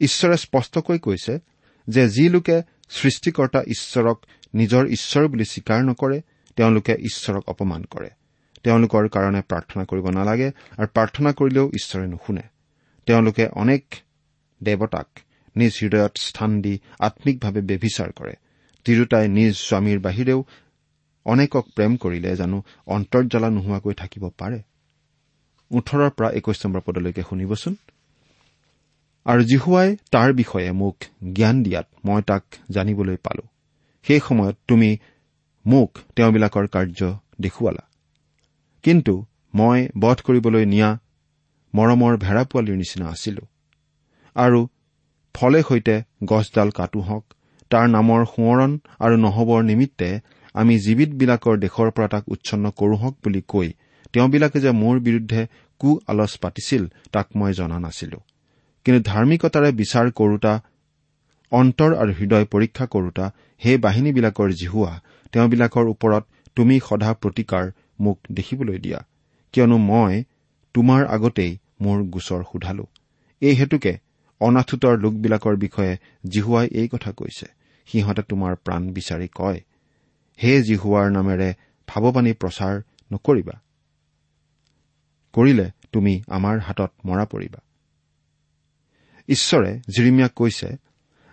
ঈশ্বৰে 0.00 0.36
স্পষ্টকৈ 0.36 0.98
কৈছে 0.98 1.34
যে 1.88 2.02
যি 2.08 2.28
লোকে 2.28 2.56
সৃষ্টিকৰ্তা 2.88 3.62
ঈশ্বৰক 3.62 4.26
নিজৰ 4.54 4.86
ঈশ্বৰ 4.86 5.28
বুলি 5.28 5.44
স্বীকাৰ 5.44 5.84
নকৰে 5.84 6.20
তেওঁলোকে 6.56 6.92
ঈশ্বৰক 6.94 7.48
অপমান 7.48 7.84
কৰে। 7.84 8.10
তেওঁলোকৰ 8.62 9.08
কাৰণে 9.08 9.40
প্ৰাৰ্থনা 9.40 9.84
কৰিব 9.84 10.06
নালাগে 10.10 10.48
আৰু 10.78 10.86
প্ৰাৰ্থনা 10.86 11.32
কৰিলেও 11.32 11.66
ঈশ্বৰে 11.68 12.06
নুশুনে। 12.06 12.42
তেওঁলোকে 13.06 13.48
অনেক 13.48 13.84
দেৱতাক 14.62 15.06
নিজ 15.56 15.78
হৃদয়ত 15.82 16.12
স্থান 16.16 16.60
দি 16.60 16.80
আম্মিকভাৱে 16.98 17.60
ব্যভিচাৰ 17.60 18.12
কৰে। 18.12 18.34
তিৰোতাই 18.84 19.28
নিজ 19.28 19.56
স্বামীৰ 19.56 19.98
বাহিৰেও 19.98 20.44
অনেকক 21.24 21.66
প্ৰেম 21.76 21.96
কৰিলে 21.96 22.36
জানো 22.36 22.62
অন্তৰ্জ্বালা 22.86 23.50
নোহোৱাকৈ 23.50 23.94
থাকিব 23.94 24.30
পাৰে? 24.38 24.62
ওঠৰৰ 25.70 26.10
পৰা 26.10 26.30
একৈশ 26.30 26.66
নম্বৰ 26.66 26.80
পদলৈকে 26.86 27.22
শুনিবচোন। 27.22 27.76
আৰু 29.26 29.42
জিহুৱাই 29.42 29.96
তাৰ 30.10 30.32
বিষয়ে 30.32 30.72
মোক 30.72 30.96
জ্ঞান 31.32 31.62
দিয়াত 31.62 31.86
মই 32.04 32.22
তাক 32.22 32.44
জানিবলৈ 32.70 33.16
পালো। 33.16 33.44
সেই 34.06 34.20
সময়ত 34.20 34.56
তুমি 34.68 34.90
মোক 35.66 35.90
তেওঁবিলাকৰ 36.16 36.66
কাৰ্য 36.66 37.00
দেখুৱালা। 37.40 37.82
কিন্তু 38.82 39.14
মই 39.54 39.88
বধ 39.98 40.18
কৰিবলৈ 40.26 40.64
নিয়া 40.64 40.90
মৰমৰ 41.74 42.16
ভেড়া 42.16 42.44
পোৱালীৰ 42.44 42.76
নিচিনা 42.76 43.06
আছিলো। 43.08 43.42
আৰু 44.36 44.60
ফলে 45.34 45.62
সৈতে 45.62 46.02
গছডাল 46.24 46.70
কাটো 46.70 47.00
হওক 47.00 47.24
তাৰ 47.70 47.86
নামৰ 47.88 48.20
সোঁৱৰণ 48.24 48.78
আৰু 49.00 49.16
নহবৰ 49.16 49.60
নিমিত্তে 49.62 50.20
আমি 50.54 50.74
জীৱিতবিলাকৰ 50.78 51.56
দেশৰ 51.58 51.90
পৰা 51.90 52.08
তাক 52.08 52.24
উচ্ছন্ন 52.28 52.70
কৰোঁ 52.70 52.96
হওক 52.96 53.14
বুলি 53.24 53.42
কৈ 53.48 53.68
তেওঁবিলাকে 54.12 54.58
যে 54.60 54.70
মোৰ 54.70 54.96
বিৰুদ্ধে 55.00 55.46
কু 55.78 55.88
আলচ 56.06 56.32
পাতিছিল 56.38 56.82
তাক 57.12 57.26
মই 57.36 57.52
জনা 57.52 57.78
নাছিলো। 57.78 58.18
কিন্তু 58.86 59.00
ধাৰ্মিকতাৰে 59.10 59.70
বিচাৰ 59.72 60.06
কৰোতা 60.10 60.52
অন্তৰ 61.52 61.90
আৰু 61.94 62.12
হৃদয় 62.12 62.44
পৰীক্ষা 62.44 62.86
কৰোতা 62.86 63.24
সেই 63.60 63.76
বাহিনীবিলাকৰ 63.76 64.48
জিহুৱা 64.52 64.92
তেওঁবিলাকৰ 65.32 65.86
ওপৰত 65.88 66.24
তুমি 66.56 66.76
সদা 66.80 67.10
প্ৰতিকাৰ 67.12 67.64
মোক 68.00 68.16
দেখিবলৈ 68.32 68.78
দিয়া। 68.78 69.00
কিয়নো 69.52 69.78
মই 69.78 70.14
তোমাৰ 70.74 71.02
আগতেই 71.06 71.52
মোৰ 71.82 71.98
গোচৰ 72.04 72.42
সোধালো। 72.52 72.86
এই 73.42 73.54
হেতুকে 73.54 73.92
অনাথোতৰ 74.40 74.94
লোকবিলাকৰ 74.98 75.56
বিষয়ে 75.56 75.92
জিহুৱাই 76.28 76.66
এই 76.80 76.88
কথা 76.88 77.12
কৈছে। 77.12 77.46
সিহঁতে 77.88 78.22
তোমাৰ 78.22 78.52
প্ৰাণ 78.64 78.82
বিচাৰি 78.92 79.28
কয় 79.34 79.60
হে 80.38 80.52
জিহুৱাৰ 80.62 81.06
নামেৰে 81.10 81.48
ভাৱবাণী 81.88 82.32
প্ৰচাৰ 82.32 82.74
নকৰিবা। 83.12 83.56
কৰিলে 85.34 85.66
তুমি 85.92 86.14
আমাৰ 86.28 86.56
হাতত 86.58 86.90
মৰা 87.04 87.24
পৰিবা। 87.24 87.65
ঈশ্বৰে 89.28 89.80
জিৰিমিয়াক 89.96 90.32
কৈছে 90.36 90.76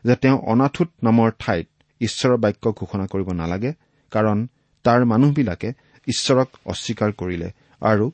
যে 0.04 0.16
তেওঁ 0.16 0.38
অনাথোত 0.40 0.90
নামৰ 1.04 1.32
ঠাইত 1.40 1.68
ঈশ্বৰৰ 2.00 2.38
বাক্য 2.38 2.72
ঘোষণা 2.72 3.06
কৰিব 3.06 3.32
নালাগে 3.32 3.74
কাৰণ 4.12 4.48
তাৰ 4.84 5.06
মানুহবিলাকে 5.06 5.74
ঈশ্বৰক 6.08 6.50
অস্বীকাৰ 6.66 7.12
কৰিলে 7.12 7.52
আৰু 7.82 8.12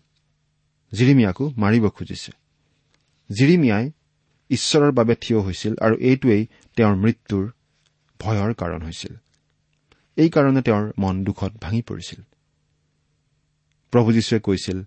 জিৰিমিয়াকো 0.93 1.53
মাৰিব 1.57 1.89
খুজিছে। 1.89 2.31
জিৰিমিয়াই 3.37 3.91
ঈশ্বৰৰ 4.49 4.91
বাবে 4.91 5.15
থিয় 5.15 5.39
হৈছিল 5.39 5.75
আৰু 5.81 5.95
এইটোৱেই 5.95 6.47
তেওঁৰ 6.75 6.95
মৃত্যুৰ 6.95 7.51
ভয়ৰ 8.19 8.53
কাৰণ 8.53 8.81
হৈছিল। 8.81 9.15
এইকাৰণে 10.17 10.61
তেওঁৰ 10.61 10.93
মন 10.97 11.23
দুখত 11.23 11.53
ভাঙি 11.61 11.81
পৰিছিল। 11.81 12.21
প্ৰভু 13.91 14.13
যীশুৱে 14.13 14.39
কৈছিল 14.39 14.83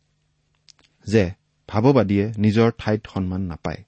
যে 1.06 1.30
ভাৱবাদীয়ে 1.68 2.32
নিজৰ 2.38 2.70
ঠাইত 2.78 3.06
সন্মান 3.14 3.40
নাপায়। 3.40 3.84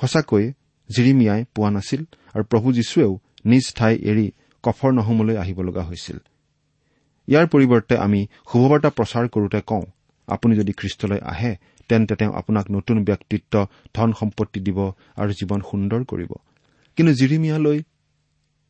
সঁচাকৈ 0.00 0.44
জিৰিমিয়াই 0.90 1.40
পোৱা 1.54 1.70
নাছিল 1.70 2.02
আৰু 2.34 2.44
প্ৰভু 2.50 2.66
যীশুৱেও 2.78 3.12
নিজ 3.50 3.64
ঠাই 3.78 3.94
এৰি 4.10 4.26
কফৰ 4.64 4.90
নহমলৈ 4.98 5.36
আহিব 5.42 5.58
লগা 5.68 5.82
হৈছিল। 5.82 6.18
ইয়াৰ 7.28 7.46
পৰিৱৰ্তে 7.52 7.94
আমি 7.96 8.20
শুভবাৰ্তা 8.50 8.90
প্ৰচাৰ 8.90 9.24
কৰোতে 9.28 9.60
কওঁ 9.66 9.84
আপুনি 10.28 10.52
যদি 10.56 10.72
খ্ৰীষ্টলৈ 10.72 11.20
আহে 11.32 11.52
তেন্তে 11.88 12.14
তেওঁ 12.16 12.32
আপোনাক 12.34 12.66
নতুন 12.70 12.96
ব্যক্তিত্ব 13.04 13.54
ধন 13.94 14.10
সম্পত্তি 14.12 14.60
দিব 14.60 14.78
আৰু 15.16 15.30
জীৱন 15.38 15.60
সুন্দৰ 15.70 16.00
কৰিব। 16.04 16.32
কিন্তু 16.96 17.12
জিৰিমিয়ালৈ 17.14 17.78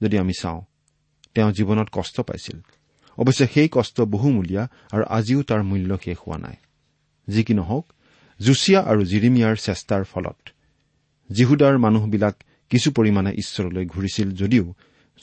যদি 0.00 0.16
আমি 0.18 0.34
চাওঁ 0.40 0.60
তেওঁ 1.34 1.50
জীৱনত 1.52 1.88
কষ্ট 1.92 2.16
পাইছিল। 2.20 2.58
অৱশ্যে 3.18 3.46
সেই 3.54 3.68
কষ্ট 3.72 3.96
বহুমূলীয়া 4.14 4.62
আৰু 4.92 5.04
আজিও 5.08 5.40
তাৰ 5.42 5.62
মূল্য 5.62 5.90
শেষ 6.04 6.18
হোৱা 6.18 6.38
নাই। 6.38 6.56
যি 7.28 7.44
কি 7.44 7.54
নহওক 7.54 7.84
জুচিয়া 8.40 8.80
আৰু 8.80 9.00
জিৰিমিয়াৰ 9.04 9.56
চেষ্টাৰ 9.56 10.04
ফলত 10.04 10.38
জিহুদাৰ 11.32 11.78
মানুহবিলাক 11.78 12.34
কিছু 12.70 12.90
পৰিমাণে 12.90 13.30
ঈশ্বৰলৈ 13.30 13.86
ঘূৰিছিল 13.86 14.30
যদিও 14.30 14.64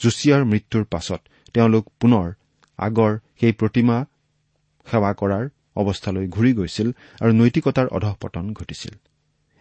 জুচিয়াৰ 0.00 0.44
মৃত্যুৰ 0.44 0.84
পাছত 0.84 1.20
তেওঁলোক 1.54 1.84
পুনৰ 2.00 2.32
আগৰ 2.78 3.18
সেই 3.40 3.52
প্ৰতিমা 3.52 4.04
সেৱা 4.86 5.12
কৰাৰ 5.12 5.44
অৱস্থালৈ 5.76 6.28
ঘূৰি 6.28 6.52
গৈছিল 6.52 6.88
আৰু 7.20 7.32
নৈতিকতাৰ 7.32 7.86
অধঃপতন 7.86 8.52
ঘটিছিল। 8.52 8.94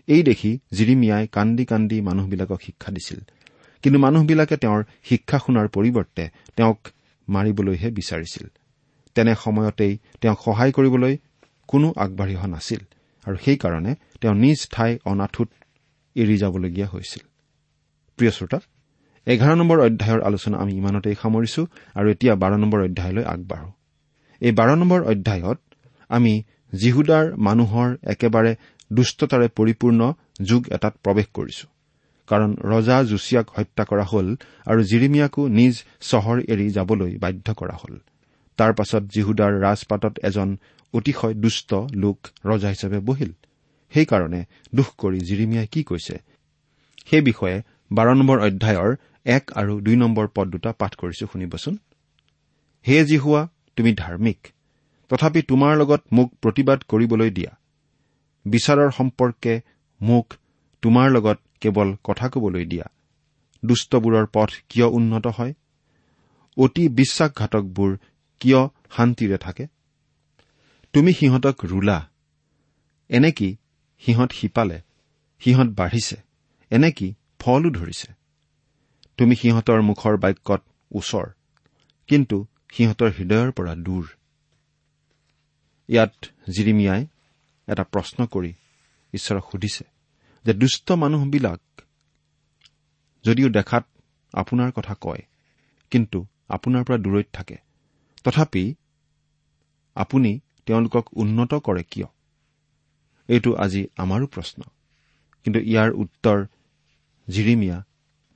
এই 0.08 0.24
দেখি 0.24 0.60
জিৰিমিয়াই 0.74 1.28
কান্দি 1.28 1.66
কান্দি 1.66 2.02
মানুহবিলাকক 2.02 2.60
শিক্ষা 2.62 2.92
দিছিল। 2.92 3.20
কিন্তু 3.84 4.00
মানুহবিলাকে 4.00 4.58
তেওঁৰ 4.58 4.84
শিক্ষা 5.04 5.38
শুনাৰ 5.40 5.68
পৰিৱৰ্তে 5.68 6.30
তেওঁক 6.56 6.80
মাৰিবলৈহে 7.30 7.92
বিচাৰিছিল। 7.92 8.48
তেনে 9.16 9.36
সময়তেই 9.44 9.98
তেওঁক 10.22 10.40
সহায় 10.46 10.72
কৰিবলৈ 10.72 11.18
কোনো 11.68 11.94
আগবাঢ়ি 11.98 12.36
অহা 12.36 12.48
নাছিল 12.48 12.80
আৰু 13.26 13.38
সেইকাৰণে 13.46 13.96
তেওঁ 14.22 14.36
নিজ 14.36 14.68
ঠাই 14.72 15.00
অনাথোত 15.06 15.50
এৰি 16.22 16.36
যাবলগীয়া 16.38 16.88
হৈছিল। 16.88 17.24
প্ৰিয় 18.20 18.32
শ্ৰোতা 18.32 18.60
এঘাৰ 19.28 19.56
নম্বৰ 19.56 19.78
অধ্যায়ৰ 19.80 20.22
আলোচনা 20.22 20.56
আমি 20.58 20.74
ইমানতেই 20.82 21.16
সামৰিছো 21.22 21.62
আৰু 21.96 22.08
এতিয়া 22.14 22.34
বাৰ 22.42 22.54
নম্বৰ 22.64 22.80
অধ্যায়লৈ 22.88 23.24
আগবাঢ়ো। 23.34 23.70
এই 24.42 24.52
বাৰ 24.52 24.70
নম্বৰ 24.82 25.00
অধ্যায়ত 25.12 25.60
আমি 26.10 26.34
জিহুদাৰ 26.74 27.26
মানুহৰ 27.48 27.90
একেবাৰে 28.04 28.52
দুষ্টতাৰে 28.92 29.48
পৰিপূৰ্ণ 29.58 30.02
যুগ 30.50 30.62
এটাত 30.76 30.94
প্ৰৱেশ 31.04 31.28
কৰিছো। 31.34 31.66
কাৰণ 32.30 32.52
ৰজা 32.74 32.98
যোচিয়াক 33.04 33.48
হত্যা 33.56 33.84
কৰা 33.84 34.06
হ'ল 34.12 34.28
আৰু 34.66 34.82
জিৰিমিয়াকো 34.84 35.42
নিজ 35.60 35.74
চহৰ 36.02 36.38
এৰি 36.54 36.68
যাবলৈ 36.70 37.12
বাধ্য 37.24 37.48
কৰা 37.54 37.76
হ'ল। 37.82 37.96
তাৰ 38.60 38.72
পাছত 38.74 39.04
জিহুদাৰ 39.16 39.54
ৰাজপাতত 39.66 40.14
এজন 40.24 40.50
অতিশয় 40.94 41.34
দুষ্ট 41.34 41.70
লোক 41.94 42.18
ৰজা 42.46 42.70
হিচাপে 42.70 43.00
বহিল। 43.00 43.32
সেইকাৰণে 43.98 44.42
দুখ 44.76 44.90
কৰি 44.98 45.20
জিৰিমিয়াই 45.20 45.68
কি 45.68 45.84
কৈছে? 45.84 46.16
সেই 47.10 47.22
বিষয়ে 47.22 47.58
বাৰ 47.92 48.08
নম্বৰ 48.16 48.38
অধ্যায়ৰ 48.40 48.96
এক 49.26 49.52
আৰু 49.52 49.74
দুই 49.82 49.96
নম্বৰ 49.96 50.28
পদ 50.36 50.48
দুটা 50.50 50.72
পাঠ 50.72 50.96
কৰিছো 50.96 51.26
শুনিবচোন। 51.32 51.78
হে 52.86 52.98
জিহুৱা 53.06 53.42
তুমি 53.76 53.92
ধাৰ্মিক 53.94 54.40
তথাপি 55.12 55.42
তোমাৰ 55.42 55.78
লগত 55.78 56.02
মোক 56.12 56.34
প্ৰতিবাদ 56.42 56.80
কৰিবলৈ 56.88 57.30
দিয়া। 57.30 57.52
বিচাৰৰ 58.46 58.90
সম্পৰ্কে 58.92 59.54
মোক 60.02 60.36
তোমাৰ 60.84 61.08
লগত 61.12 61.38
কেৱল 61.62 61.96
কথা 62.04 62.30
কবলৈ 62.30 62.66
দিয়া। 62.66 62.88
দুষ্টবোৰৰ 63.64 64.26
পথ 64.34 64.50
কিয় 64.70 64.88
উন্নত 64.88 65.28
হয়? 65.28 65.54
অতি 66.58 66.84
বিশ্বাসঘাতকবোৰ 66.90 67.98
কিয় 68.42 68.62
শান্তিৰে 68.98 69.38
থাকে? 69.38 69.68
তুমি 70.94 71.14
সিহঁতক 71.14 71.66
ৰুলা। 71.66 71.98
এনেকি 73.10 73.50
সিহঁত 74.04 74.32
শিপালে 74.32 74.78
সিহঁত 75.42 75.70
বাঢ়িছে 75.70 76.18
এনেকি 76.72 77.08
ফলো 77.40 77.70
ধৰিছে? 77.70 78.10
তুমি 79.20 79.36
সিহঁতৰ 79.36 79.80
মুখৰ 79.82 80.16
বাক্যত 80.18 80.62
ওচৰ 80.92 81.28
কিন্তু 82.10 82.38
সিহঁতৰ 82.74 83.10
হৃদয়ৰ 83.12 83.52
পৰা 83.52 83.74
দূৰ। 83.76 84.06
ইয়াত 85.90 86.16
জিৰিমিয়াই 86.50 87.02
এটা 87.68 87.84
প্ৰশ্ন 87.84 88.26
কৰি 88.26 88.52
ঈশ্বৰক 89.14 89.44
সুধিছে 89.52 89.86
যে 90.46 90.54
দুষ্ট 90.54 90.88
মানুহবিলাক 90.92 91.62
যদিও 93.26 93.50
দেখাত 93.50 93.84
আপোনাৰ 94.34 94.72
কথা 94.72 94.94
কয় 95.02 95.24
কিন্তু 95.92 96.20
আপোনাৰ 96.50 96.84
পৰা 96.84 96.98
দূৰৈত 96.98 97.28
থাকে 97.34 97.58
তথাপি 98.24 98.64
আপুনি 99.96 100.32
তেওঁলোকক 100.66 101.06
উন্নত 101.14 101.54
কৰে 101.54 101.84
কিয়? 101.84 102.08
এইটো 103.28 103.56
আজি 103.56 103.88
আমাৰো 103.98 104.28
প্ৰশ্ন। 104.28 104.62
কিন্তু 105.44 105.60
ইয়াৰ 105.60 105.92
উত্তৰ 105.92 106.46
জিৰিমিয়া 107.30 107.84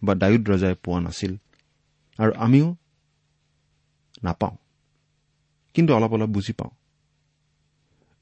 বা 0.04 0.16
ডায়ুদ 0.16 0.50
ৰজাই 0.50 0.76
পোৱা 0.84 1.00
নাছিল 1.00 1.38
আৰু 2.18 2.34
আমিও 2.34 2.76
নাপাওঁ। 4.24 4.58
কিন্তু 5.74 5.94
অলপ 5.94 6.12
অলপ 6.12 6.30
বুজি 6.30 6.54
পাওঁ। 6.54 6.72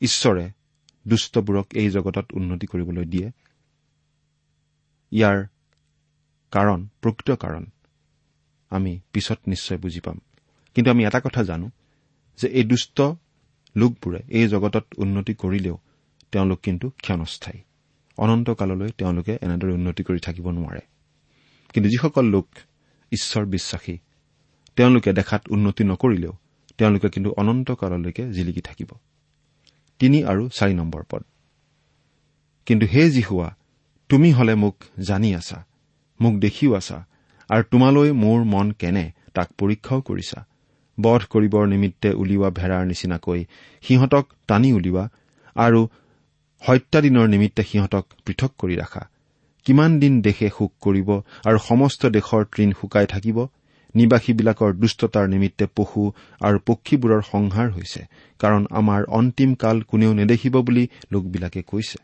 ঈশ্বৰে 0.01 0.51
দুষ্টবোৰক 1.07 1.67
এই 1.73 1.89
জগতত 1.89 2.33
উন্নতি 2.33 2.67
কৰিবলৈ 2.67 3.05
দিয়ে। 3.05 3.31
ইয়াৰ 5.11 5.47
কাৰণ 6.51 6.87
প্ৰকৃত 7.01 7.31
কাৰণ 7.31 7.65
আমি 8.69 8.99
পিছত 9.13 9.39
নিশ্চয় 9.47 9.77
বুজি 9.77 9.99
পাম। 9.99 10.19
কিন্তু 10.75 10.91
আমি 10.91 11.05
এটা 11.05 11.19
কথা 11.19 11.43
জানো 11.43 11.69
যে 12.37 12.47
এই 12.47 12.63
দুষ্ট 12.63 13.01
লোকবোৰে 13.75 14.19
এই 14.27 14.47
জগতত 14.47 14.85
উন্নতি 14.97 15.33
কৰিলেও 15.33 15.77
তেওঁলোক 16.31 16.59
কিন্তু 16.61 16.89
ক্ষণস্থায়ী। 16.89 17.61
অনন্তকাললৈ 18.17 18.89
তেওঁলোকে 18.97 19.37
এনেদৰে 19.41 19.71
উন্নতি 19.73 20.03
কৰি 20.03 20.19
থাকিব 20.19 20.49
নোৱাৰে। 20.49 20.79
কিন্তু 21.73 21.89
যিসকল 21.89 22.25
লোক 22.25 22.47
ঈশ্বৰ 23.11 23.45
বিশ্বাসী 23.45 23.97
তেওঁলোকে 24.75 25.13
দেখাত 25.13 25.41
উন্নতি 25.51 25.83
নকৰিলেও 25.83 26.33
তেওঁলোকে 26.77 27.09
কিন্তু 27.09 27.33
অনন্তকাললৈকে 27.37 28.31
জিলিকি 28.31 28.61
থাকিব। 28.61 28.87
তিনি 29.99 30.23
আৰু 30.23 30.49
চাৰি 30.49 30.73
নম্বৰ 30.73 31.03
পদ। 31.09 31.23
কিন্তু 32.65 32.85
হে 32.85 33.09
যি 33.09 33.21
হোৱা 33.21 33.55
তুমি 34.09 34.31
হলে 34.31 34.55
মোক 34.55 34.75
জানি 34.99 35.35
আছা 35.35 35.65
মোক 36.21 36.33
দেখিও 36.39 36.73
আছা 36.73 37.07
আৰু 37.49 37.63
তোমালৈ 37.63 38.11
মোৰ 38.11 38.43
মন 38.43 38.71
কেনে 38.71 39.11
তাক 39.33 39.49
পৰীক্ষাও 39.57 40.01
কৰিছা। 40.01 40.45
বধ 41.01 41.21
কৰিবৰ 41.29 41.67
নিমিত্তে 41.67 42.09
উলিওৱা 42.13 42.49
ভেড়াৰ 42.49 42.85
নিচিনাকৈ 42.85 43.45
সিহঁতক 43.81 44.25
টানি 44.47 44.73
উলিওৱা 44.73 45.09
আৰু 45.55 45.87
হত্যা 46.67 47.01
দিনৰ 47.01 47.27
নিমিত্তে 47.27 47.63
সিহঁতক 47.63 48.05
পৃথক 48.25 48.51
কৰি 48.57 48.75
ৰাখা। 48.75 49.07
কিমান 49.65 49.99
দিন 49.99 50.21
দেশে 50.21 50.49
শোক 50.57 50.71
কৰিব 50.81 51.09
আৰু 51.45 51.57
সমস্ত 51.59 52.05
দেশৰ 52.05 52.43
তৃণ 52.45 52.71
শুকাই 52.81 53.07
থাকিব 53.07 53.47
নিবাসীবিলাকৰ 53.95 54.73
দুষ্টতাৰ 54.73 55.27
নিমিত্তে 55.27 55.65
পশু 55.75 56.11
আৰু 56.41 56.57
পক্ষীবোৰৰ 56.65 57.21
সংহাৰ 57.31 57.71
হৈছে 57.71 58.01
কাৰণ 58.39 58.65
আমাৰ 58.71 59.03
অন্তিম 59.03 59.55
কাল 59.55 59.81
কোনেও 59.81 60.13
নেদেখিব 60.13 60.61
বুলি 60.61 60.87
লোকবিলাকে 61.11 61.61
কৈছে। 61.61 61.97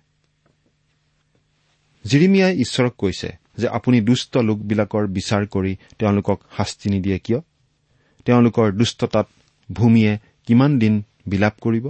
জিৰিমিয়াই 2.06 2.54
ঈশ্বৰক 2.58 2.94
কৈছে 2.98 3.30
যে 3.58 3.68
আপুনি 3.68 4.02
দুষ্ট 4.02 4.38
লোকবিলাকৰ 4.38 5.08
বিচাৰ 5.08 5.46
কৰি 5.46 5.78
তেওঁলোকক 6.00 6.40
শাস্তি 6.58 6.90
নিদিয়ে 6.90 7.20
কিয়? 7.20 7.40
তেওঁলোকৰ 8.26 8.72
দুষ্টতাত 8.72 9.28
ভূমিয়ে 9.72 10.18
কিমান 10.46 10.80
দিন 10.80 11.04
বিলাপ 11.28 11.54
কৰিব? 11.62 11.86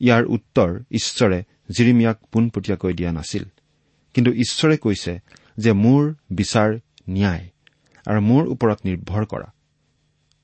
ইয়াৰ 0.00 0.24
উত্তৰ 0.24 0.70
ঈশ্বৰে 0.90 1.42
জিৰিমিয়াক 1.76 2.18
পোনপটীয়াকৈ 2.32 2.92
দিয়া 2.92 3.12
নাছিল। 3.12 3.44
কিন্তু 4.14 4.30
ঈশ্বৰে 4.32 4.76
কৈছে 4.76 5.18
যে 5.56 5.72
মোৰ 5.72 6.14
বিচাৰ 6.30 6.78
ন্যায় 7.08 7.48
আৰু 8.06 8.20
মোৰ 8.20 8.42
ওপৰত 8.48 8.78
নিৰ্ভৰ 8.84 9.24
কৰা। 9.24 9.52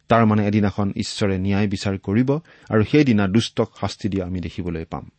তাৰমানে 0.08 0.48
এদিনাখন 0.48 0.92
ঈশ্বৰে 0.96 1.38
ন্যায় 1.38 1.68
বিচাৰ 1.68 1.98
কৰিব 1.98 2.30
আৰু 2.68 2.82
সেইদিনা 2.84 3.28
দুষ্টক 3.28 3.70
শাস্তি 3.80 4.08
দিয়া 4.08 4.26
আমি 4.26 4.40
দেখিবলৈ 4.40 4.84
পাম। 4.84 5.10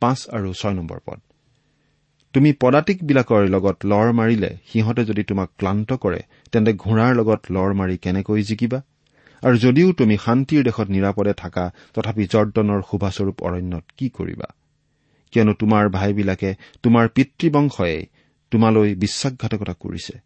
পাঁচ 0.00 0.28
আৰু 0.28 0.52
ছয় 0.52 0.74
নম্বৰ 0.74 0.98
পদ। 1.06 1.20
তুমি 2.32 2.52
পদাতিকবিলাকৰ 2.52 3.48
লগত 3.48 3.86
লৰ 3.86 4.12
মাৰিলে 4.12 4.56
সিহঁতে 4.66 5.04
যদি 5.04 5.22
তোমাক 5.24 5.50
ক্লান্ত 5.58 5.92
কৰে 5.92 6.20
তেন্তে 6.52 6.72
ঘোঁৰাৰ 6.72 7.14
লগত 7.14 7.40
লৰ 7.50 7.72
মাৰি 7.72 7.96
কেনেকৈ 7.98 8.42
জিকিবা? 8.42 8.82
আৰু 9.44 9.56
যদিও 9.56 9.92
তুমি 9.92 10.16
শান্তিৰ 10.16 10.64
দেশত 10.64 10.88
নিৰাপদে 10.90 11.32
থাকা 11.32 11.70
তথাপি 11.94 12.24
জৰ্দনৰ 12.24 12.82
শোভাস্বৰূপ 12.90 13.42
অৰণ্যত 13.42 13.84
কি 13.96 14.08
কৰিবা? 14.08 14.48
কিয়নো 15.32 15.52
তোমাৰ 15.52 15.88
ভাইবিলাকে 15.88 16.54
তোমাৰ 16.82 17.08
পিতৃবংশয়ে 17.08 18.06
তোমালৈ 18.50 18.94
বিশ্বাসঘাতকতা 18.94 19.72
কৰিছে। 19.72 20.18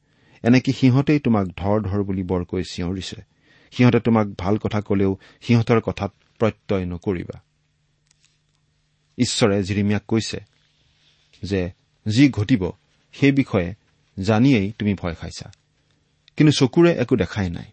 এনেকে 0.42 0.72
সিহঁতেই 0.72 1.18
তোমাক 1.18 1.46
ধৰ 1.46 1.80
ধৰ 1.80 2.02
বুলি 2.02 2.22
বৰকৈ 2.22 2.62
চিঞৰিছে। 2.62 3.22
সিহঁতে 3.70 4.00
তোমাক 4.00 4.26
ভাল 4.38 4.56
কথা 4.56 4.80
কলেও 4.80 5.18
সিহঁতৰ 5.40 5.80
কথাত 5.80 6.12
প্ৰত্যয় 6.38 6.84
নকৰিবা। 6.84 7.40
ঈশ্বৰে 9.18 9.62
জিৰিমিয়াক 9.62 10.02
কৈছে 10.08 10.40
যে 11.42 11.70
যি 12.08 12.28
ঘটিব 12.28 12.70
সেই 13.12 13.32
বিষয়ে 13.32 13.74
জানিয়েই 14.22 14.72
তুমি 14.78 14.94
ভয় 14.94 15.14
খাইছা। 15.14 15.52
কিন্তু 16.36 16.52
চকুৰে 16.52 16.92
একো 16.92 17.16
দেখাই 17.16 17.50
নাই। 17.50 17.64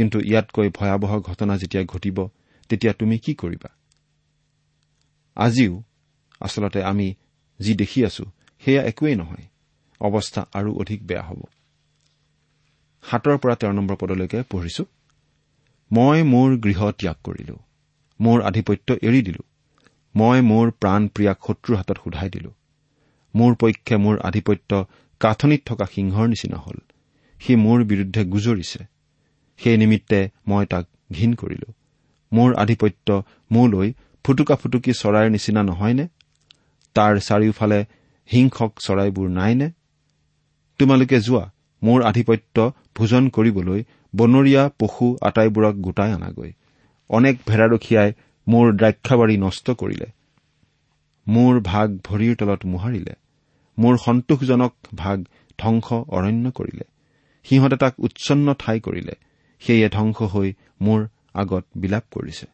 কিন্তু 0.00 0.20
ইয়াতকৈ 0.20 0.68
ভয়াৱহ 0.68 1.20
ঘটনা 1.20 1.56
যেতিয়া 1.56 1.84
ঘটিব 1.84 2.28
তেতিয়া 2.68 2.92
তুমি 2.92 3.18
কি 3.18 3.34
কৰিবা? 3.34 3.68
আজিও 5.36 5.82
আচলতে 6.40 6.82
আমি 6.82 7.14
যি 7.60 7.74
দেখি 7.74 8.04
আছো 8.04 8.24
সেয়া 8.64 8.82
একোৱেই 8.82 9.14
নহয়। 9.14 9.44
অৱস্থা 10.00 10.46
আৰু 10.52 10.80
অধিক 10.80 11.06
বেয়া 11.06 11.22
হ'ব। 11.22 11.40
সাতৰ 13.02 13.36
পৰা 13.38 13.54
তেৰ 13.54 13.72
নম্বৰ 13.72 13.96
পদলৈকে 13.96 14.42
পঢ়িছো। 14.50 14.84
মই 15.92 16.22
মোৰ 16.22 16.56
গৃহ 16.56 16.90
ত্যাগ 16.90 17.16
কৰিলো। 17.24 17.56
মোৰ 18.20 18.42
আধিপত্য 18.42 18.94
এৰি 19.02 19.22
দিলো। 19.22 19.42
মই 20.16 20.40
মোৰ 20.40 20.70
প্ৰাণ 20.70 21.08
প্ৰিয়াক 21.08 21.38
শত্ৰুৰ 21.46 21.76
হাতত 21.76 21.98
সোধাই 22.04 22.30
দিলো। 22.30 22.50
মোৰ 23.34 23.54
পক্ষে 23.54 23.96
মোৰ 23.96 24.18
আধিপত্য 24.18 24.86
কাঠনিত 25.20 25.60
থকা 25.66 25.86
সিংহৰ 25.94 26.26
নিচিনা 26.28 26.56
হল। 26.56 26.78
সি 27.40 27.56
মোৰ 27.56 27.84
বিৰুদ্ধে 27.84 28.24
গুজৰিছে। 28.24 28.99
সেই 29.62 29.76
নিমিত্তে 29.76 30.28
মই 30.48 30.66
তাক 30.66 30.84
ঘীন 31.12 31.34
কৰিলো। 31.34 31.72
মোৰ 32.32 32.54
আধিপত্য 32.54 33.22
মোলৈ 33.50 33.92
ফুটুকা 34.24 34.56
ফুটুকি 34.56 34.92
চৰাইৰ 34.92 35.30
নিচিনা 35.30 35.62
নহয়নে? 35.62 36.08
তাৰ 36.94 37.12
চাৰিওফালে 37.18 37.86
হিংসক 38.32 38.72
চৰাইবোৰ 38.80 39.28
নাইনে? 39.28 39.70
তোমালোকে 40.78 41.20
যোৱা 41.20 41.44
মোৰ 41.82 42.02
আধিপত্য 42.02 42.72
ভোজন 42.96 43.28
কৰিবলৈ 43.28 43.80
বনৰীয়া 44.16 44.70
পশু 44.78 45.06
আটাইবোৰক 45.20 45.74
গোটাই 45.74 46.14
অনাগৈ 46.14 46.52
অনেক 47.10 47.38
ভেড়াৰখীয়াই 47.46 48.12
মোৰ 48.48 48.72
দ্ৰাক্ষাবাৰী 48.72 49.36
নষ্ট 49.36 49.70
কৰিলে। 49.70 50.06
মোৰ 51.26 51.60
ভাগ 51.60 51.88
ভৰিৰ 52.04 52.36
তলত 52.36 52.66
মোহাৰিলে। 52.66 53.14
মোৰ 53.78 53.96
সন্তোষজনক 53.96 54.72
ভাগ 54.94 55.18
ধ্বংস 55.58 55.92
অৰণ্য 55.92 56.50
কৰিলে। 56.50 56.84
সিহঁতে 57.44 57.76
তাক 57.76 57.94
উচ্ছন্ন 57.98 58.54
ঠাই 58.58 58.80
কৰিলে। 58.80 59.14
সেয়ে 59.62 59.88
ধ্বংস 59.88 60.18
হৈ 60.32 60.48
মোৰ 60.80 61.00
আগত 61.34 61.64
বিলাপ 61.76 62.04
কৰিছে। 62.10 62.46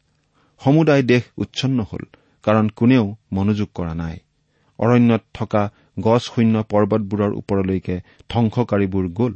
সমুদায় 0.61 1.03
দেশ 1.03 1.23
উচ্ছন্ন 1.37 1.79
হল 1.91 2.03
কাৰণ 2.43 2.65
কোনেও 2.75 3.05
মনোযোগ 3.31 3.69
কৰা 3.75 3.93
নাই। 3.93 4.17
অৰণ্যত 4.79 5.23
থকা 5.33 5.63
গছ 5.99 6.23
শূন্য 6.23 6.55
পৰ্বতবোৰৰ 6.71 7.31
ওপৰলৈকে 7.33 7.95
ধ্বংসকাৰীবোৰ 8.29 9.05
গ'ল। 9.09 9.33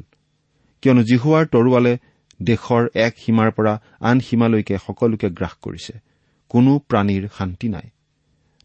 কিয়নো 0.84 1.02
জিহুৱাৰ 1.04 1.46
তৰোৱালে 1.46 1.94
দেশৰ 2.42 2.84
এক 2.96 3.14
সীমাৰ 3.18 3.50
পৰা 3.52 3.74
আন 4.00 4.20
সীমালৈকে 4.20 4.76
সকলোকে 4.78 5.28
গ্ৰাস 5.30 5.54
কৰিছে। 5.62 5.94
কোনো 6.50 6.72
প্ৰাণীৰ 6.90 7.24
শান্তি 7.38 7.68
নাই। 7.70 7.88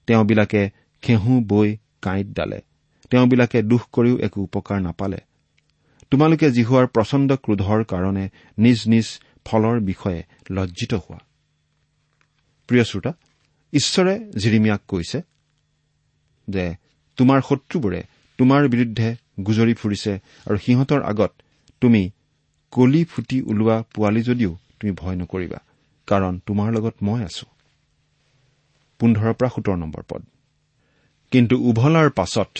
তেওঁবিলাকে 0.09 0.63
ঘেঁহু 1.03 1.33
বৈ 1.49 1.77
কাঁইট 2.03 2.27
ডালে। 2.27 2.61
তেওঁবিলাকে 3.11 3.59
দুখ 3.63 3.83
কৰিও 3.93 4.17
একো 4.19 4.39
উপকাৰ 4.43 4.79
নাপালে। 4.81 5.19
তোমালোকে 6.13 6.47
জিহুৱাৰ 6.51 6.87
প্ৰচণ্ড 6.87 7.29
ক্ৰোধৰ 7.45 7.81
কাৰণে 7.85 8.25
নিজ 8.59 8.79
নিজ 8.89 9.07
ফলৰ 9.45 9.77
বিষয়ে 9.81 10.21
লজ্জিত 10.51 10.93
হোৱা। 10.95 11.19
প্ৰিয় 12.69 12.85
শ্ৰোতা 12.85 13.13
ঈশ্বৰে 13.73 14.15
জিৰিমিয়াক 14.39 14.83
কৈছে 14.89 15.19
যে 16.49 16.65
তোমাৰ 17.19 17.39
শত্ৰুবোৰে 17.49 18.01
তোমাৰ 18.39 18.63
বিৰুদ্ধে 18.69 19.09
গুজৰি 19.47 19.75
ফুৰিছে 19.75 20.13
আৰু 20.47 20.57
সিহঁতৰ 20.57 21.01
আগত 21.03 21.33
তুমি 21.81 22.03
কলি 22.73 23.03
ফুটি 23.05 23.39
ওলোৱা 23.43 23.77
পোৱালি 23.95 24.23
যদিও 24.23 24.53
তুমি 24.81 24.93
ভয় 24.93 25.17
নকৰিবা 25.17 25.61
কাৰণ 26.09 26.33
তোমাৰ 26.47 26.69
লগত 26.73 26.95
মই 27.03 27.21
আছো। 27.25 27.47
পোন্ধৰৰ 29.01 29.35
পৰা 29.39 29.49
সোতৰ 29.49 29.77
নম্বৰ 29.77 30.03
পদ। 30.09 30.23
কিন্তু 31.33 31.55
উভলাৰ 31.69 32.09
পাছত 32.11 32.51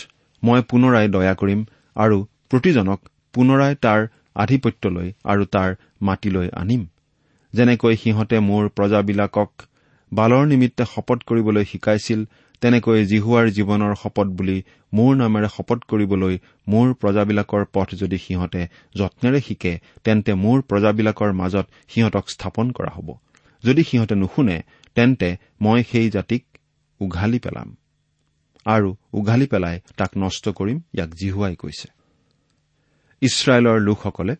মই 0.43 0.61
পুনৰাই 0.69 1.07
দয়া 1.07 1.33
কৰিম 1.33 1.61
আৰু 1.95 2.17
প্ৰতিজনক 2.49 2.99
পুনৰাই 3.33 3.73
তাৰ 3.75 4.01
আধিপত্যলৈ 4.35 5.07
আৰু 5.25 5.43
তাৰ 5.45 5.69
মাটিলৈ 6.01 6.47
আনিম। 6.53 6.83
যেনেকৈ 7.53 7.95
সিহঁতে 7.95 8.37
মোৰ 8.39 8.63
প্ৰজাবিলাকক 8.69 9.51
বালৰ 10.11 10.43
নিমিত্তে 10.47 10.83
শপত 10.85 11.19
কৰিবলৈ 11.23 11.65
শিকাইছিল 11.65 12.19
তেনেকৈ 12.61 12.99
জিহুৱাৰ 13.05 13.47
জীৱনৰ 13.49 13.93
শপত 13.95 14.27
বুলি 14.27 14.57
মোৰ 14.93 15.11
নামেৰে 15.15 15.49
শপত 15.55 15.79
কৰিবলৈ 15.89 16.35
মোৰ 16.67 16.93
প্ৰজাবিলাকৰ 16.93 17.63
পথ 17.73 17.87
যদি 17.93 18.17
সিহঁতে 18.17 18.61
যত্নেৰে 18.95 19.39
শিকে 19.41 19.73
তেন্তে 20.03 20.31
মোৰ 20.43 20.61
প্ৰজাবিলাকৰ 20.61 21.31
মাজত 21.33 21.65
সিহঁতক 21.89 22.25
স্থাপন 22.29 22.71
কৰা 22.71 22.91
হ'ব। 22.95 23.09
যদি 23.63 23.83
সিহঁতে 23.83 24.15
নুশুনে 24.15 24.57
তেন্তে 24.95 25.29
মই 25.61 25.83
সেই 25.91 26.09
জাতিক 26.09 26.43
উঘালি 26.99 27.39
পেলাম। 27.39 27.67
আৰু 28.65 28.89
উঘালি 29.13 29.47
পেলাই 29.47 29.77
তাক 29.97 30.11
নষ্ট 30.17 30.49
কৰিম 30.49 30.77
ইয়াক 30.93 31.11
জিহুৱাই 31.15 31.55
কৈছে। 31.55 31.87
ইছৰাইলৰ 33.21 33.81
লোকসকলে 33.81 34.35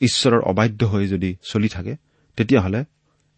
ঈশ্বৰৰ 0.00 0.40
অবাধ্য 0.40 0.84
হৈ 0.84 1.06
যদি 1.06 1.36
চলি 1.42 1.68
থাকে 1.68 1.96
তেতিয়াহ'লে 2.36 2.84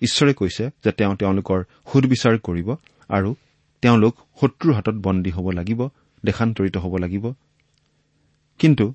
ঈশ্বৰে 0.03 0.35
কৈছে 0.35 0.71
যে 0.85 0.93
তেওঁ 0.93 1.17
তেওঁলোকৰ 1.17 1.65
সুদবিচাৰ 1.93 2.39
কৰিব 2.39 2.75
আৰু 3.09 3.35
তেওঁলোক 3.83 4.17
শত্ৰুৰ 4.41 4.75
হাতত 4.75 4.95
বন্দী 4.95 5.31
হ'ব 5.31 5.51
লাগিব 5.51 5.89
দেশান্তৰিত 6.25 6.77
হ'ব 6.77 6.97
লাগিব। 6.97 7.33
কিন্তু 8.59 8.95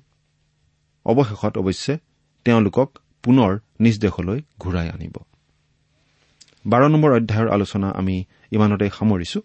অৱশেষত 1.04 1.58
অৱশ্যে 1.58 1.98
তেওঁলোকক 2.44 2.98
পুনৰ 3.22 3.58
নিজ 3.80 4.00
দেশলৈ 4.00 4.40
ঘূৰাই 4.60 4.88
আনিব। 4.88 5.16
বাৰ 6.66 6.88
নম্বৰ 6.88 7.12
অধ্যায়ৰ 7.12 7.48
আলোচনা 7.48 7.90
আমি 7.90 8.24
ইমানতে 8.50 8.90
সামৰিছো 8.98 9.40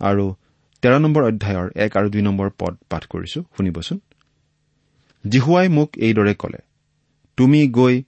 আৰু 0.00 0.34
তেৰ 0.82 0.98
নম্বৰ 0.98 1.22
অধ্যায়ৰ 1.24 1.70
এক 1.76 1.96
আৰু 1.96 2.10
দুই 2.10 2.22
নম্বৰ 2.22 2.50
পদ 2.58 2.76
পাঠ 2.90 3.06
কৰিছো। 3.06 3.42
শুনিবচোন। 3.42 4.00
জিহুৱাই 5.28 5.68
মোক 5.68 5.90
এইদৰে 5.96 6.34
কলে 6.34 6.58
তুমি 7.36 7.68
গৈ 7.68 8.02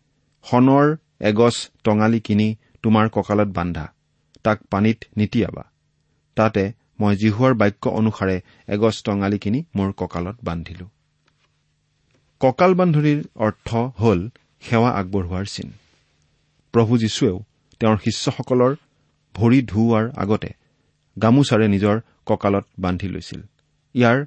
শনৰ 0.44 0.96
এগছ 1.20 1.70
টঙালি 1.84 2.20
কিনি 2.20 2.56
তোমাৰ 2.82 3.08
কঁকালত 3.08 3.48
বান্ধা 3.48 3.92
তাক 4.42 4.58
পানীত 4.70 4.98
নিতিয়াবা। 5.16 5.64
তাতে 6.36 6.72
মই 7.00 7.16
জিহুৱাৰ 7.16 7.54
বাক্য 7.54 7.88
অনুসাৰে 7.88 8.42
এগছ 8.68 9.02
টঙালি 9.02 9.38
কিনি 9.38 9.64
মোৰ 9.76 9.92
কঁকালত 9.92 10.36
বান্ধিলো। 10.44 10.86
কঁকাল 12.40 12.74
বান্ধনিৰ 12.74 13.24
অৰ্থ 13.36 13.68
হ'ল 13.74 14.28
সেৱা 14.60 14.90
আগবঢ়োৱাৰ 14.90 15.44
চিন। 15.44 15.72
প্ৰভু 16.72 16.98
যীশুৱেও 16.98 17.36
তেওঁৰ 17.80 17.96
শিষ্যসকলৰ 17.96 18.72
ভৰি 19.34 19.62
ধুওৱাৰ 19.62 20.04
আগতে 20.16 20.50
গামোচাৰে 21.22 21.68
নিজৰ 21.68 22.00
কঁকালত 22.26 22.64
বান্ধি 22.78 23.08
লৈছিল। 23.08 23.40
ইয়াৰ 23.94 24.26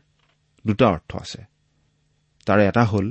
দুটা 0.67 0.87
অৰ্থ 0.87 1.17
আছে। 1.17 1.56
তাৰে 2.47 2.63
এটা 2.67 2.83
হ'ল 2.91 3.07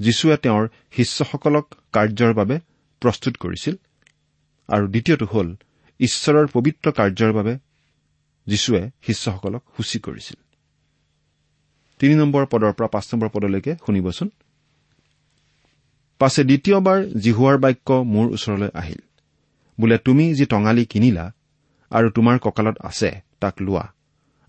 যীশুৱে 0.00 0.36
তেওঁৰ 0.44 0.64
শিষ্যসকলক 0.96 1.66
কাৰ্যৰ 1.94 2.32
বাবে 2.34 2.56
প্ৰস্তুত 3.02 3.34
কৰিছিল 3.36 3.74
আৰু 4.68 4.84
দ্বিতীয়টো 4.86 5.26
হ'ল 5.32 5.48
ঈশ্বৰৰ 6.00 6.46
পবিত্ৰ 6.54 6.86
কাৰ্যৰ 6.98 7.32
বাবে 7.32 7.52
যীশুৱে 8.46 8.82
শিষ্যসকলক 9.06 9.62
সূচী 9.76 9.98
কৰিছিল। 9.98 10.38
তিনি 12.00 12.14
নম্বৰ 12.14 12.46
পদৰ 12.46 12.72
পৰা 12.72 12.88
পাঁচ 12.88 13.06
নম্বৰ 13.12 13.28
পদলৈকে 13.28 13.72
শুনিবচোন। 13.86 14.28
পাছে 16.20 16.42
দ্বিতীয়বাৰ 16.44 16.98
জিহুৱাৰ 17.20 17.56
বাক্য 17.58 17.88
মোৰ 18.14 18.26
ওচৰলৈ 18.36 18.70
আহিল। 18.74 19.00
বোলে 19.78 19.96
তুমি 19.98 20.24
যি 20.34 20.44
টঙালি 20.46 20.84
কিনিলা 20.84 21.26
আৰু 21.90 22.08
তোমাৰ 22.10 22.36
কঁকালত 22.38 22.76
আছে 22.84 23.10
তাক 23.40 23.54
লোৱা 23.62 23.84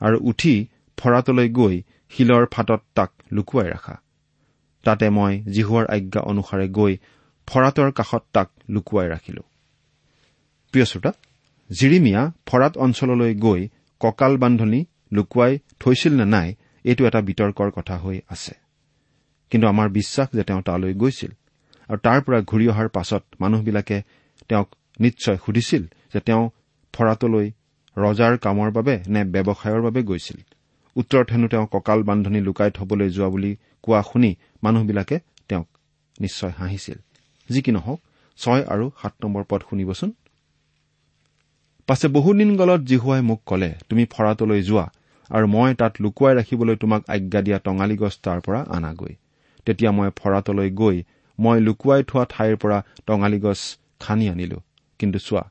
আৰু 0.01 0.17
উঠি 0.21 0.54
ফৰাতলৈ 0.97 1.47
গৈ 1.49 1.75
শিলৰ 2.10 2.43
ফাটত 2.51 2.82
তাক 2.95 3.12
লুকুৱাই 3.32 3.67
ৰাখা। 3.69 3.95
তাতে 4.84 5.10
মই 5.10 5.34
জিহুৱাৰ 5.54 5.86
আজ্ঞা 5.86 6.22
অনুসাৰে 6.22 6.67
গৈ 6.70 6.94
ফৰাতৰ 7.48 7.91
কাষত 7.91 8.24
তাক 8.34 8.50
লুকুৱাই 8.70 9.08
ৰাখিলো। 9.10 9.44
প্ৰিয় 10.74 10.86
শ্ৰোতা 10.86 11.12
জিৰিমিয়া 11.70 12.22
ফৰাত 12.46 12.74
অঞ্চললৈ 12.78 13.36
গৈ 13.36 13.62
কঁকাল 14.00 14.38
বান্ধনি 14.38 14.86
লুকুৱাই 15.13 15.60
থৈছিল 15.80 16.13
নে 16.20 16.26
নাই 16.26 16.48
এইটো 16.86 17.02
এটা 17.06 17.22
বিতৰ্কৰ 17.22 17.70
কথা 17.72 17.96
হৈ 17.98 18.17
আছে। 18.30 18.54
কিন্তু 19.52 19.67
আমাৰ 19.67 19.89
বিশ্বাস 19.89 20.28
যে 20.34 20.44
তেওঁ 20.44 20.62
তালৈ 20.62 20.94
গৈছিল 20.94 21.32
আৰু 21.89 22.00
তাৰ 22.00 22.20
পৰা 22.22 22.39
ঘূৰি 22.41 22.65
অহাৰ 22.67 22.88
পাছত 22.88 23.24
মানুহবিলাকে 23.39 23.98
তেওঁক 24.50 24.70
নিশ্চয় 25.00 25.38
সুধিছিল 25.46 25.84
যে 26.13 26.20
তেওঁ 26.20 26.44
ফৰাতলৈ 26.94 27.48
ৰজাৰ 27.98 28.34
কামৰ 28.38 28.70
বাবে 28.72 28.96
নে 29.08 29.22
ব্যৱসায়ৰ 29.24 29.82
বাবে 29.82 30.02
গৈছিল। 30.04 30.39
উত্তৰত 30.96 31.28
হেনো 31.32 31.48
তেওঁ 31.48 31.65
কঁকাল 31.67 32.00
বান্ধনি 32.04 32.39
লুকাই 32.41 32.72
থবলৈ 32.72 33.10
যোৱা 33.10 33.30
বুলি 33.30 33.52
কোৱা 33.84 34.02
শুনি 34.02 34.32
মানুহবিলাকে 34.63 35.19
তেওঁক 35.47 35.67
নিশ্চয় 36.19 36.54
হাঁহিছিল। 36.58 36.97
যি 37.50 37.62
কি 37.62 37.71
নহওক 37.71 38.00
ছয় 38.39 38.63
আৰু 38.74 38.86
সাত 39.02 39.13
নম্বৰ 39.24 39.43
পদ 39.50 39.62
শুনিবচোন। 39.69 40.12
পাছে 41.88 42.08
বহুদিন 42.08 42.52
গলত 42.58 42.82
জিহুৱাই 42.82 43.21
মোক 43.21 43.41
কলে 43.45 43.69
তুমি 43.89 44.04
ফৰাতলৈ 44.06 44.62
যোৱা 44.62 44.86
আৰু 45.30 45.45
মই 45.47 45.74
তাত 45.74 45.93
লুকুৱাই 46.00 46.34
ৰাখিবলৈ 46.36 46.76
তোমাক 46.76 47.02
আজ্ঞা 47.08 47.41
দিয়া 47.41 47.60
টঙালি 47.60 47.95
গছ 47.97 48.15
তাৰ 48.24 48.39
পৰা 48.41 48.60
আনাগৈ। 48.76 49.13
তেতিয়া 49.65 49.91
মই 49.91 50.10
ফৰাতলৈ 50.15 50.69
গৈ 50.71 50.97
মই 51.39 51.58
লুকুৱাই 51.60 52.02
থোৱা 52.04 52.24
ঠাইৰ 52.30 52.56
পৰা 52.58 52.78
টঙালি 53.08 53.39
গছ 53.39 53.62
খানি 54.00 54.26
আনিলো। 54.30 54.60
কিন্তু 55.00 55.19
চোৱা 55.19 55.43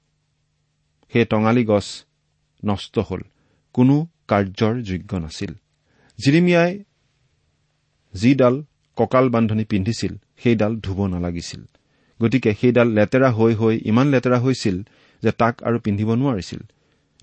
সেই 1.13 1.25
টঙালি 1.25 1.65
গছ 1.65 1.87
নষ্ট 2.65 2.99
হল। 2.99 3.23
কোনো 3.75 4.07
কাৰ্যৰ 4.29 4.75
যোগ্য 4.83 5.13
নাছিল। 5.17 5.53
জিৰিমিয়াই 6.19 6.73
যিডাল 8.15 8.55
কঁকাল 9.01 9.27
বান্ধনি 9.35 9.65
পিন্ধিছিল 9.65 10.13
সেইডাল 10.43 10.73
ধুব 10.85 10.99
নালাগিছিল। 11.07 11.63
গতিকে 12.21 12.51
সেইডাল 12.61 12.89
লেতেৰা 12.99 13.29
হৈ 13.31 13.53
হৈ 13.55 13.75
ইমান 13.85 14.07
লেতেৰা 14.09 14.39
হৈছিল 14.39 14.77
যে 15.23 15.31
তাক 15.41 15.55
আৰু 15.63 15.77
পিন্ধিব 15.79 16.11
নোৱাৰিছিল। 16.15 16.61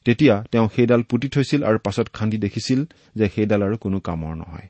তেতিয়া 0.05 0.35
তেওঁ 0.51 0.67
সেইডাল 0.75 1.01
পুতি 1.09 1.27
থৈছিল 1.29 1.61
আৰু 1.63 1.77
পাছত 1.83 2.07
খান্দি 2.13 2.37
দেখিছিল 2.37 2.79
যে 3.15 3.25
সেইডাল 3.35 3.61
আৰু 3.63 3.75
কোনো 3.77 3.97
কামৰ 3.99 4.33
নহয়। 4.35 4.67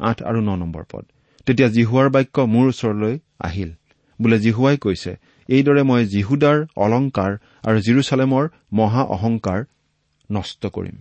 আঠ 0.00 0.18
আৰু 0.22 0.40
ন 0.40 0.50
নম্বৰ 0.62 0.84
পদ। 0.92 1.04
তেতিয়া 1.46 1.68
জিহুৱাৰ 1.68 2.08
বাক্য 2.10 2.36
মোৰ 2.54 2.66
ওচৰলৈ 2.68 3.14
আহিল। 3.40 3.70
বোলে 4.18 4.38
জিহুৱাই 4.38 4.76
কৈছে 4.76 5.12
এইদৰে 5.48 5.82
মই 5.82 6.02
জিহুদাৰ 6.06 6.58
অলংকাৰ 6.76 7.32
আৰু 7.62 7.78
জিৰচালেমৰ 7.86 8.44
মহা 8.72 9.02
অহংকাৰ 9.16 9.60
নষ্ট 10.30 10.62
কৰিম। 10.66 10.96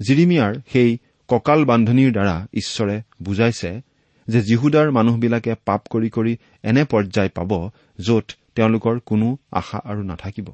জিৰিমিয়াৰ 0.00 0.52
সেই 0.72 0.90
কঁকাল 1.32 1.64
বান্ধনিৰ 1.64 2.12
দ্বাৰা 2.12 2.46
ঈশ্বৰে 2.54 3.02
বুজাইছে 3.22 3.80
যে 4.28 4.40
জিহুদাৰ 4.42 4.90
মানুহবিলাকে 4.90 5.54
পাপ 5.64 5.82
কৰি 5.90 6.10
কৰি 6.10 6.36
এনে 6.62 6.84
পৰ্যায় 6.84 7.28
পাব 7.28 7.70
য'ত 8.00 8.26
তেওঁলোকৰ 8.54 8.98
কোনো 9.06 9.36
আশা 9.52 9.78
আৰু 9.84 10.02
নাথাকিব। 10.02 10.48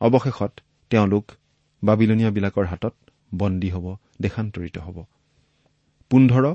অৱশেষত 0.00 0.52
তেওঁলোক 0.90 1.24
বাবিলনীয়াবিলাকৰ 1.84 2.64
হাতত 2.64 2.94
বন্দী 3.34 3.70
হ'ব 3.70 3.96
দেশান্তৰিত 4.22 4.78
হ'ব। 4.78 5.04
পোন্ধৰ 6.10 6.54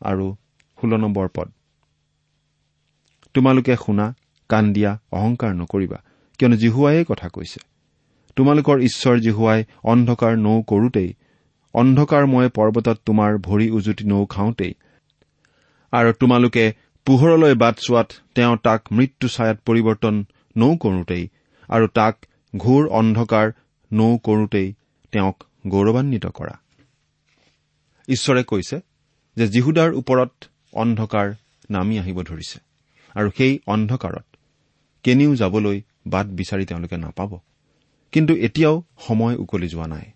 আৰু 0.00 0.36
ষোল্ল 0.78 0.96
নম্বৰ 0.96 1.28
পদ। 1.34 1.48
তোমালোকে 3.34 3.76
শুনা 3.76 4.14
কাণ 4.48 4.72
দিয়া 4.72 5.00
অহংকাৰ 5.12 5.54
নকৰিবা 5.54 5.98
কিয়নো 6.38 6.56
জিহুৱাইয়ে 6.56 7.04
কথা 7.04 7.28
কৈছে। 7.28 7.60
তোমালোকৰ 8.36 8.80
ঈশ্বৰ 8.80 9.20
জিহুৱাই 9.20 9.64
অন্ধকাৰ 9.84 10.38
নৌ 10.38 10.62
কৰোতেই 10.62 11.14
অন্ধকাৰময় 11.74 12.48
পৰ্বতত 12.48 12.98
তোমাৰ 13.04 13.38
ভৰি 13.38 13.70
উজুতি 13.70 14.04
নৌ 14.04 14.26
খাওঁতেই। 14.26 14.74
আৰু 15.92 16.12
তোমালোকে 16.12 16.72
পোহৰলৈ 17.06 17.54
বাট 17.54 17.78
চোৱাত 17.78 18.12
তেওঁ 18.34 18.56
তাক 18.62 18.80
মৃত্যু 18.92 19.28
ছায়াত 19.28 19.58
পৰিৱৰ্তন 19.64 20.24
নৌ 20.56 20.76
কৰোতেই 20.76 21.28
আৰু 21.68 21.86
তাক 21.86 22.14
ঘোৰ 22.56 22.88
অন্ধকাৰ 22.88 23.52
নৌ 23.92 24.18
কৰোতেই 24.18 24.74
তেওঁক 25.12 25.44
গৌৰৱান্বিত 25.66 26.26
কৰা। 26.26 26.54
ঈশ্বৰে 28.08 28.42
কৈছে 28.42 28.80
যে 29.36 29.48
জিহুদাৰ 29.48 29.90
ওপৰত 29.92 30.32
অন্ধকাৰ 30.72 31.34
নামি 31.70 31.98
আহিব 31.98 32.22
ধৰিছে 32.22 32.58
আৰু 33.14 33.30
সেই 33.36 33.58
অন্ধকাৰত 33.66 34.24
কেনিও 35.02 35.36
যাবলৈ 35.36 35.82
বাট 36.06 36.26
বিচাৰি 36.26 36.64
তেওঁলোকে 36.66 36.96
নাপাব। 36.96 37.38
কিন্তু 38.12 38.36
এতিয়াও 38.36 38.82
সময় 38.98 39.36
উকলি 39.36 39.68
যোৱা 39.68 39.86
নাই। 39.86 40.10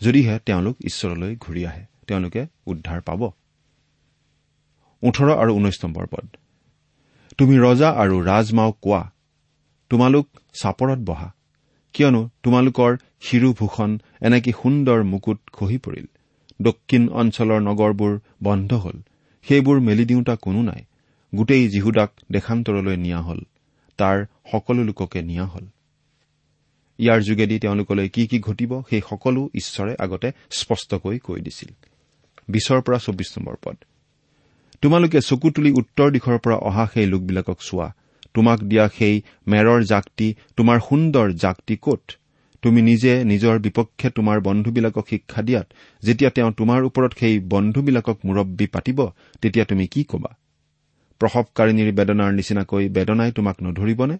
যদিহে 0.00 0.38
তেওঁলোক 0.46 0.76
ঈশ্বৰলৈ 0.84 1.36
ঘূৰি 1.36 1.62
আহে 1.66 1.84
তেওঁলোকে 2.06 2.46
উদ্ধাৰ 2.66 3.00
পাব। 3.00 3.20
ওঠৰ 5.02 5.28
আৰু 5.32 5.52
ঊনৈশ 5.56 5.84
নম্বৰ 5.84 6.06
পদ। 6.06 6.26
তুমি 7.38 7.58
ৰজা 7.58 7.88
আৰু 7.90 8.16
ৰাজমাওক 8.24 8.76
কোৱা 8.82 9.02
তোমালোক 9.90 10.26
চাপৰত 10.60 10.98
বহা 10.98 11.28
কিয়নো 11.92 12.28
তোমালোকৰ 12.42 12.96
শিৰোভূষণ 13.20 13.98
এনেকে 14.20 14.52
সুন্দৰ 14.62 15.02
মুকুট 15.02 15.38
খহি 15.52 15.78
পৰিল। 15.78 16.06
দক্ষিণ 16.62 17.08
অঞ্চলৰ 17.08 17.60
নগৰবোৰ 17.60 18.12
বন্ধ 18.42 18.74
হল 18.74 18.98
সেইবোৰ 19.46 19.80
মেলি 19.80 20.04
দিওঁতা 20.04 20.36
কোনো 20.36 20.62
নাই। 20.62 20.84
গোটেই 21.34 21.68
যীহুদাক 21.68 22.10
দেশান্তৰলৈ 22.32 22.96
নিয়া 22.96 23.20
হল 23.22 23.40
তাৰ 23.98 24.26
সকলো 24.52 24.82
লোককে 24.84 25.22
নিয়া 25.22 25.46
হল। 25.46 25.66
ইয়াৰ 26.98 27.20
যোগেদি 27.20 27.58
তেওঁলোকলৈ 27.58 28.08
কি 28.08 28.26
কি 28.26 28.38
ঘটিব 28.38 28.82
সেই 28.90 29.00
সকলো 29.10 29.50
ঈশ্বৰে 29.54 29.96
আগতে 29.98 30.32
স্পষ্টকৈ 30.50 31.18
কৈ 31.18 31.40
দিছিল। 31.40 31.70
বিছৰ 32.48 32.80
পৰা 32.80 32.98
চৌবিছ 32.98 33.38
নম্বৰ 33.38 33.56
পদ। 33.64 33.76
তোমালোকে 34.82 35.20
চকু 35.20 35.50
তুলি 35.50 35.70
উত্তৰ 35.72 36.10
দিশৰ 36.10 36.38
পৰা 36.38 36.56
অহা 36.56 36.86
সেই 36.94 37.06
লোকবিলাকক 37.06 37.58
চোৱা। 37.60 37.94
তোমাক 38.34 38.60
দিয়া 38.60 38.88
সেই 38.88 39.22
মেৰৰ 39.48 39.84
জাকটি 39.84 40.34
তোমাৰ 40.56 40.80
সুন্দৰ 40.88 41.32
জাকটি 41.32 41.76
কত? 41.82 42.02
তুমি 42.62 42.82
নিজে 42.82 43.24
নিজৰ 43.24 43.58
বিপক্ষে 43.58 44.10
তোমাৰ 44.10 44.40
বন্ধুবিলাকক 44.40 45.06
শিক্ষা 45.10 45.42
দিয়াত 45.42 45.66
যেতিয়া 46.02 46.30
তেওঁ 46.30 46.52
তোমাৰ 46.52 46.84
ওপৰত 46.84 47.12
সেই 47.18 47.38
বন্ধুবিলাকক 47.38 48.18
মুৰব্বী 48.24 48.66
পাতিব 48.66 49.08
তেতিয়া 49.42 49.64
তুমি 49.64 49.86
কি 49.86 50.04
কবা? 50.04 50.36
প্ৰসৱকাৰিণীৰ 51.20 51.92
বেদনাৰ 51.92 52.32
নিচিনাকৈ 52.32 52.88
বেদনাই 52.88 53.32
তোমাক 53.32 53.56
নধৰিবনে? 53.62 54.16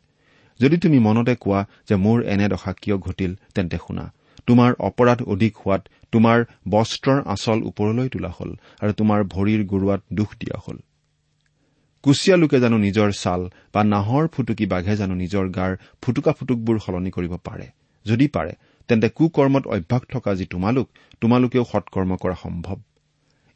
যদি 0.61 0.77
তুমি 0.79 0.99
মনতে 0.99 1.35
কোৱা 1.35 1.61
যে 1.89 1.95
মোৰ 1.97 2.19
এনে 2.33 2.47
দশা 2.49 2.73
কিয় 2.73 2.97
ঘটিল 2.99 3.33
তেন্তে 3.55 3.79
শুনা। 3.87 4.05
তোমাৰ 4.47 4.71
অপৰাধ 4.89 5.21
অধিক 5.23 5.53
হোৱাত 5.57 5.83
তোমাৰ 6.13 6.39
বস্ত্ৰৰ 6.69 7.19
আচল 7.35 7.59
ওপৰলৈ 7.71 8.09
তোলা 8.09 8.31
হল 8.39 8.51
আৰু 8.83 8.93
তোমাৰ 8.93 9.21
ভৰিৰ 9.35 9.61
গুৰুৱাত 9.65 10.01
দুখ 10.13 10.31
দিয়া 10.41 10.59
হল। 10.67 10.77
কুচিয়া 12.05 12.37
লোকে 12.37 12.59
জানো 12.61 12.77
নিজৰ 12.79 13.09
ছাল 13.13 13.41
বা 13.75 13.81
নাহৰ 13.85 14.25
ফুটুকি 14.27 14.67
বাঘে 14.67 14.95
জানো 14.97 15.15
নিজৰ 15.15 15.45
গাৰ 15.49 15.73
ফুটুকা 16.03 16.33
ফুটুকবোৰ 16.33 16.77
সলনি 16.79 17.11
কৰিব 17.11 17.33
পাৰে। 17.47 17.67
যদি 18.07 18.27
পাৰে 18.29 18.53
তেন্তে 18.89 19.09
কুকৰ্মত 19.09 19.65
অভ্যাস 19.67 20.03
থকা 20.13 20.35
যি 20.35 20.45
তোমালোক 20.45 20.87
তোমালোকেও 21.21 21.65
সৎকৰ্ম 21.65 22.17
কৰা 22.17 22.37
সম্ভৱ। 22.43 22.79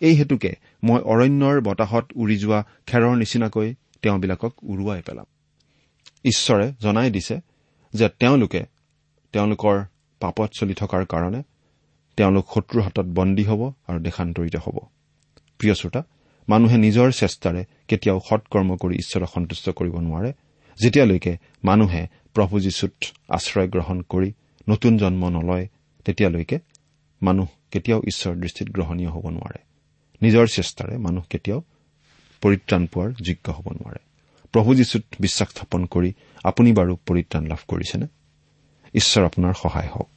এই 0.00 0.14
হেতুকে 0.14 0.50
মই 0.82 1.00
অৰণ্যৰ 1.12 1.56
বতাহত 1.60 2.04
উৰি 2.16 2.36
যোৱা 2.36 2.58
খেৰৰ 2.86 3.14
নিচিনাকৈ 3.16 3.68
তেওঁবিলাকক 4.02 4.52
উৰুৱাই 4.62 5.02
পেলাম। 5.06 5.26
ঈশ্বৰে 6.24 6.72
জনাই 6.80 7.10
দিছে 7.10 7.40
যে 7.94 8.08
তেওঁলোকে 8.08 8.66
তেওঁলোকৰ 9.32 9.84
পাপত 10.20 10.50
চলি 10.60 10.74
থকাৰ 10.74 11.06
কাৰণে 11.06 11.42
তেওঁলোক 12.16 12.46
শত্ৰুৰ 12.54 12.82
হাতত 12.82 13.06
বন্দী 13.06 13.44
হ'ব 13.44 13.72
আৰু 13.86 13.98
দেশান্তৰিত 13.98 14.56
হ'ব। 14.56 14.78
প্ৰিয় 15.58 15.74
শ্ৰোতা 15.74 16.02
মানুহে 16.48 16.76
নিজৰ 16.76 17.12
চেষ্টাৰে 17.12 17.64
কেতিয়াও 17.88 18.20
সৎকৰ্ম 18.28 18.76
কৰি 18.76 18.94
ঈশ্বৰক 18.94 19.30
সন্তুষ্ট 19.34 19.70
কৰিব 19.70 19.94
নোৱাৰে। 19.96 20.32
যেতিয়ালৈকে 20.78 21.38
মানুহে 21.64 22.08
প্ৰভু 22.34 22.60
যীশুত 22.60 22.92
আশ্ৰয় 23.28 23.68
গ্ৰহণ 23.68 24.00
কৰি 24.00 24.32
নতুন 24.68 24.98
জন্ম 24.98 25.28
নলয় 25.28 25.68
তেতিয়ালৈকে 26.04 26.58
মানুহ 27.22 27.46
কেতিয়াও 27.70 28.00
ঈশ্বৰৰ 28.00 28.36
দৃষ্টিত 28.36 28.68
গ্ৰহণীয় 28.68 29.10
হ'ব 29.10 29.28
নোৱাৰে। 29.28 29.58
নিজৰ 30.22 30.46
চেষ্টাৰে 30.46 30.98
মানুহ 30.98 31.24
কেতিয়াও 31.30 31.62
পৰিত্ৰাণ 32.40 32.86
পোৱাৰ 32.86 33.10
যোগ্য 33.22 33.52
হ'ব 33.52 33.68
নোৱাৰে। 33.72 34.09
প্ৰভু 34.52 34.74
যীশুত 34.74 35.02
বিশ্বাস 35.20 35.48
স্থাপন 35.48 35.86
কৰি 35.86 36.12
আপুনি 36.44 36.72
বাৰু 36.72 36.96
পৰিত্ৰাণ 37.06 37.46
লাভ 37.46 37.58
কৰিছেনে? 37.68 38.06
ঈশ্বৰ 38.94 39.24
আপোনাৰ 39.24 39.54
সহায় 39.62 39.88
হওক। 39.94 40.08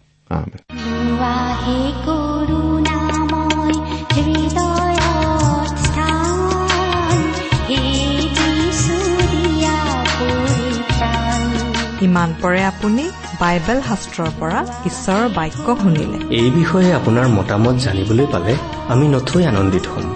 ইমান 12.02 12.34
পৰে 12.42 12.66
আপুনি 12.66 13.12
বাইবেল 13.40 13.82
শাস্ত্ৰৰ 13.82 14.28
পৰা 14.40 14.66
ঈশ্বৰৰ 14.86 15.30
বাক্য 15.30 15.78
শুনিলে। 15.82 16.36
এই 16.36 16.52
বিষয়ে 16.52 16.94
আপোনাৰ 16.94 17.28
মতামত 17.28 17.76
জানিবলৈ 17.76 18.28
পালে 18.32 18.56
আমি 18.88 19.08
নথৈ 19.08 19.46
আনন্দিত 19.46 19.88
হ'ম। 19.88 20.16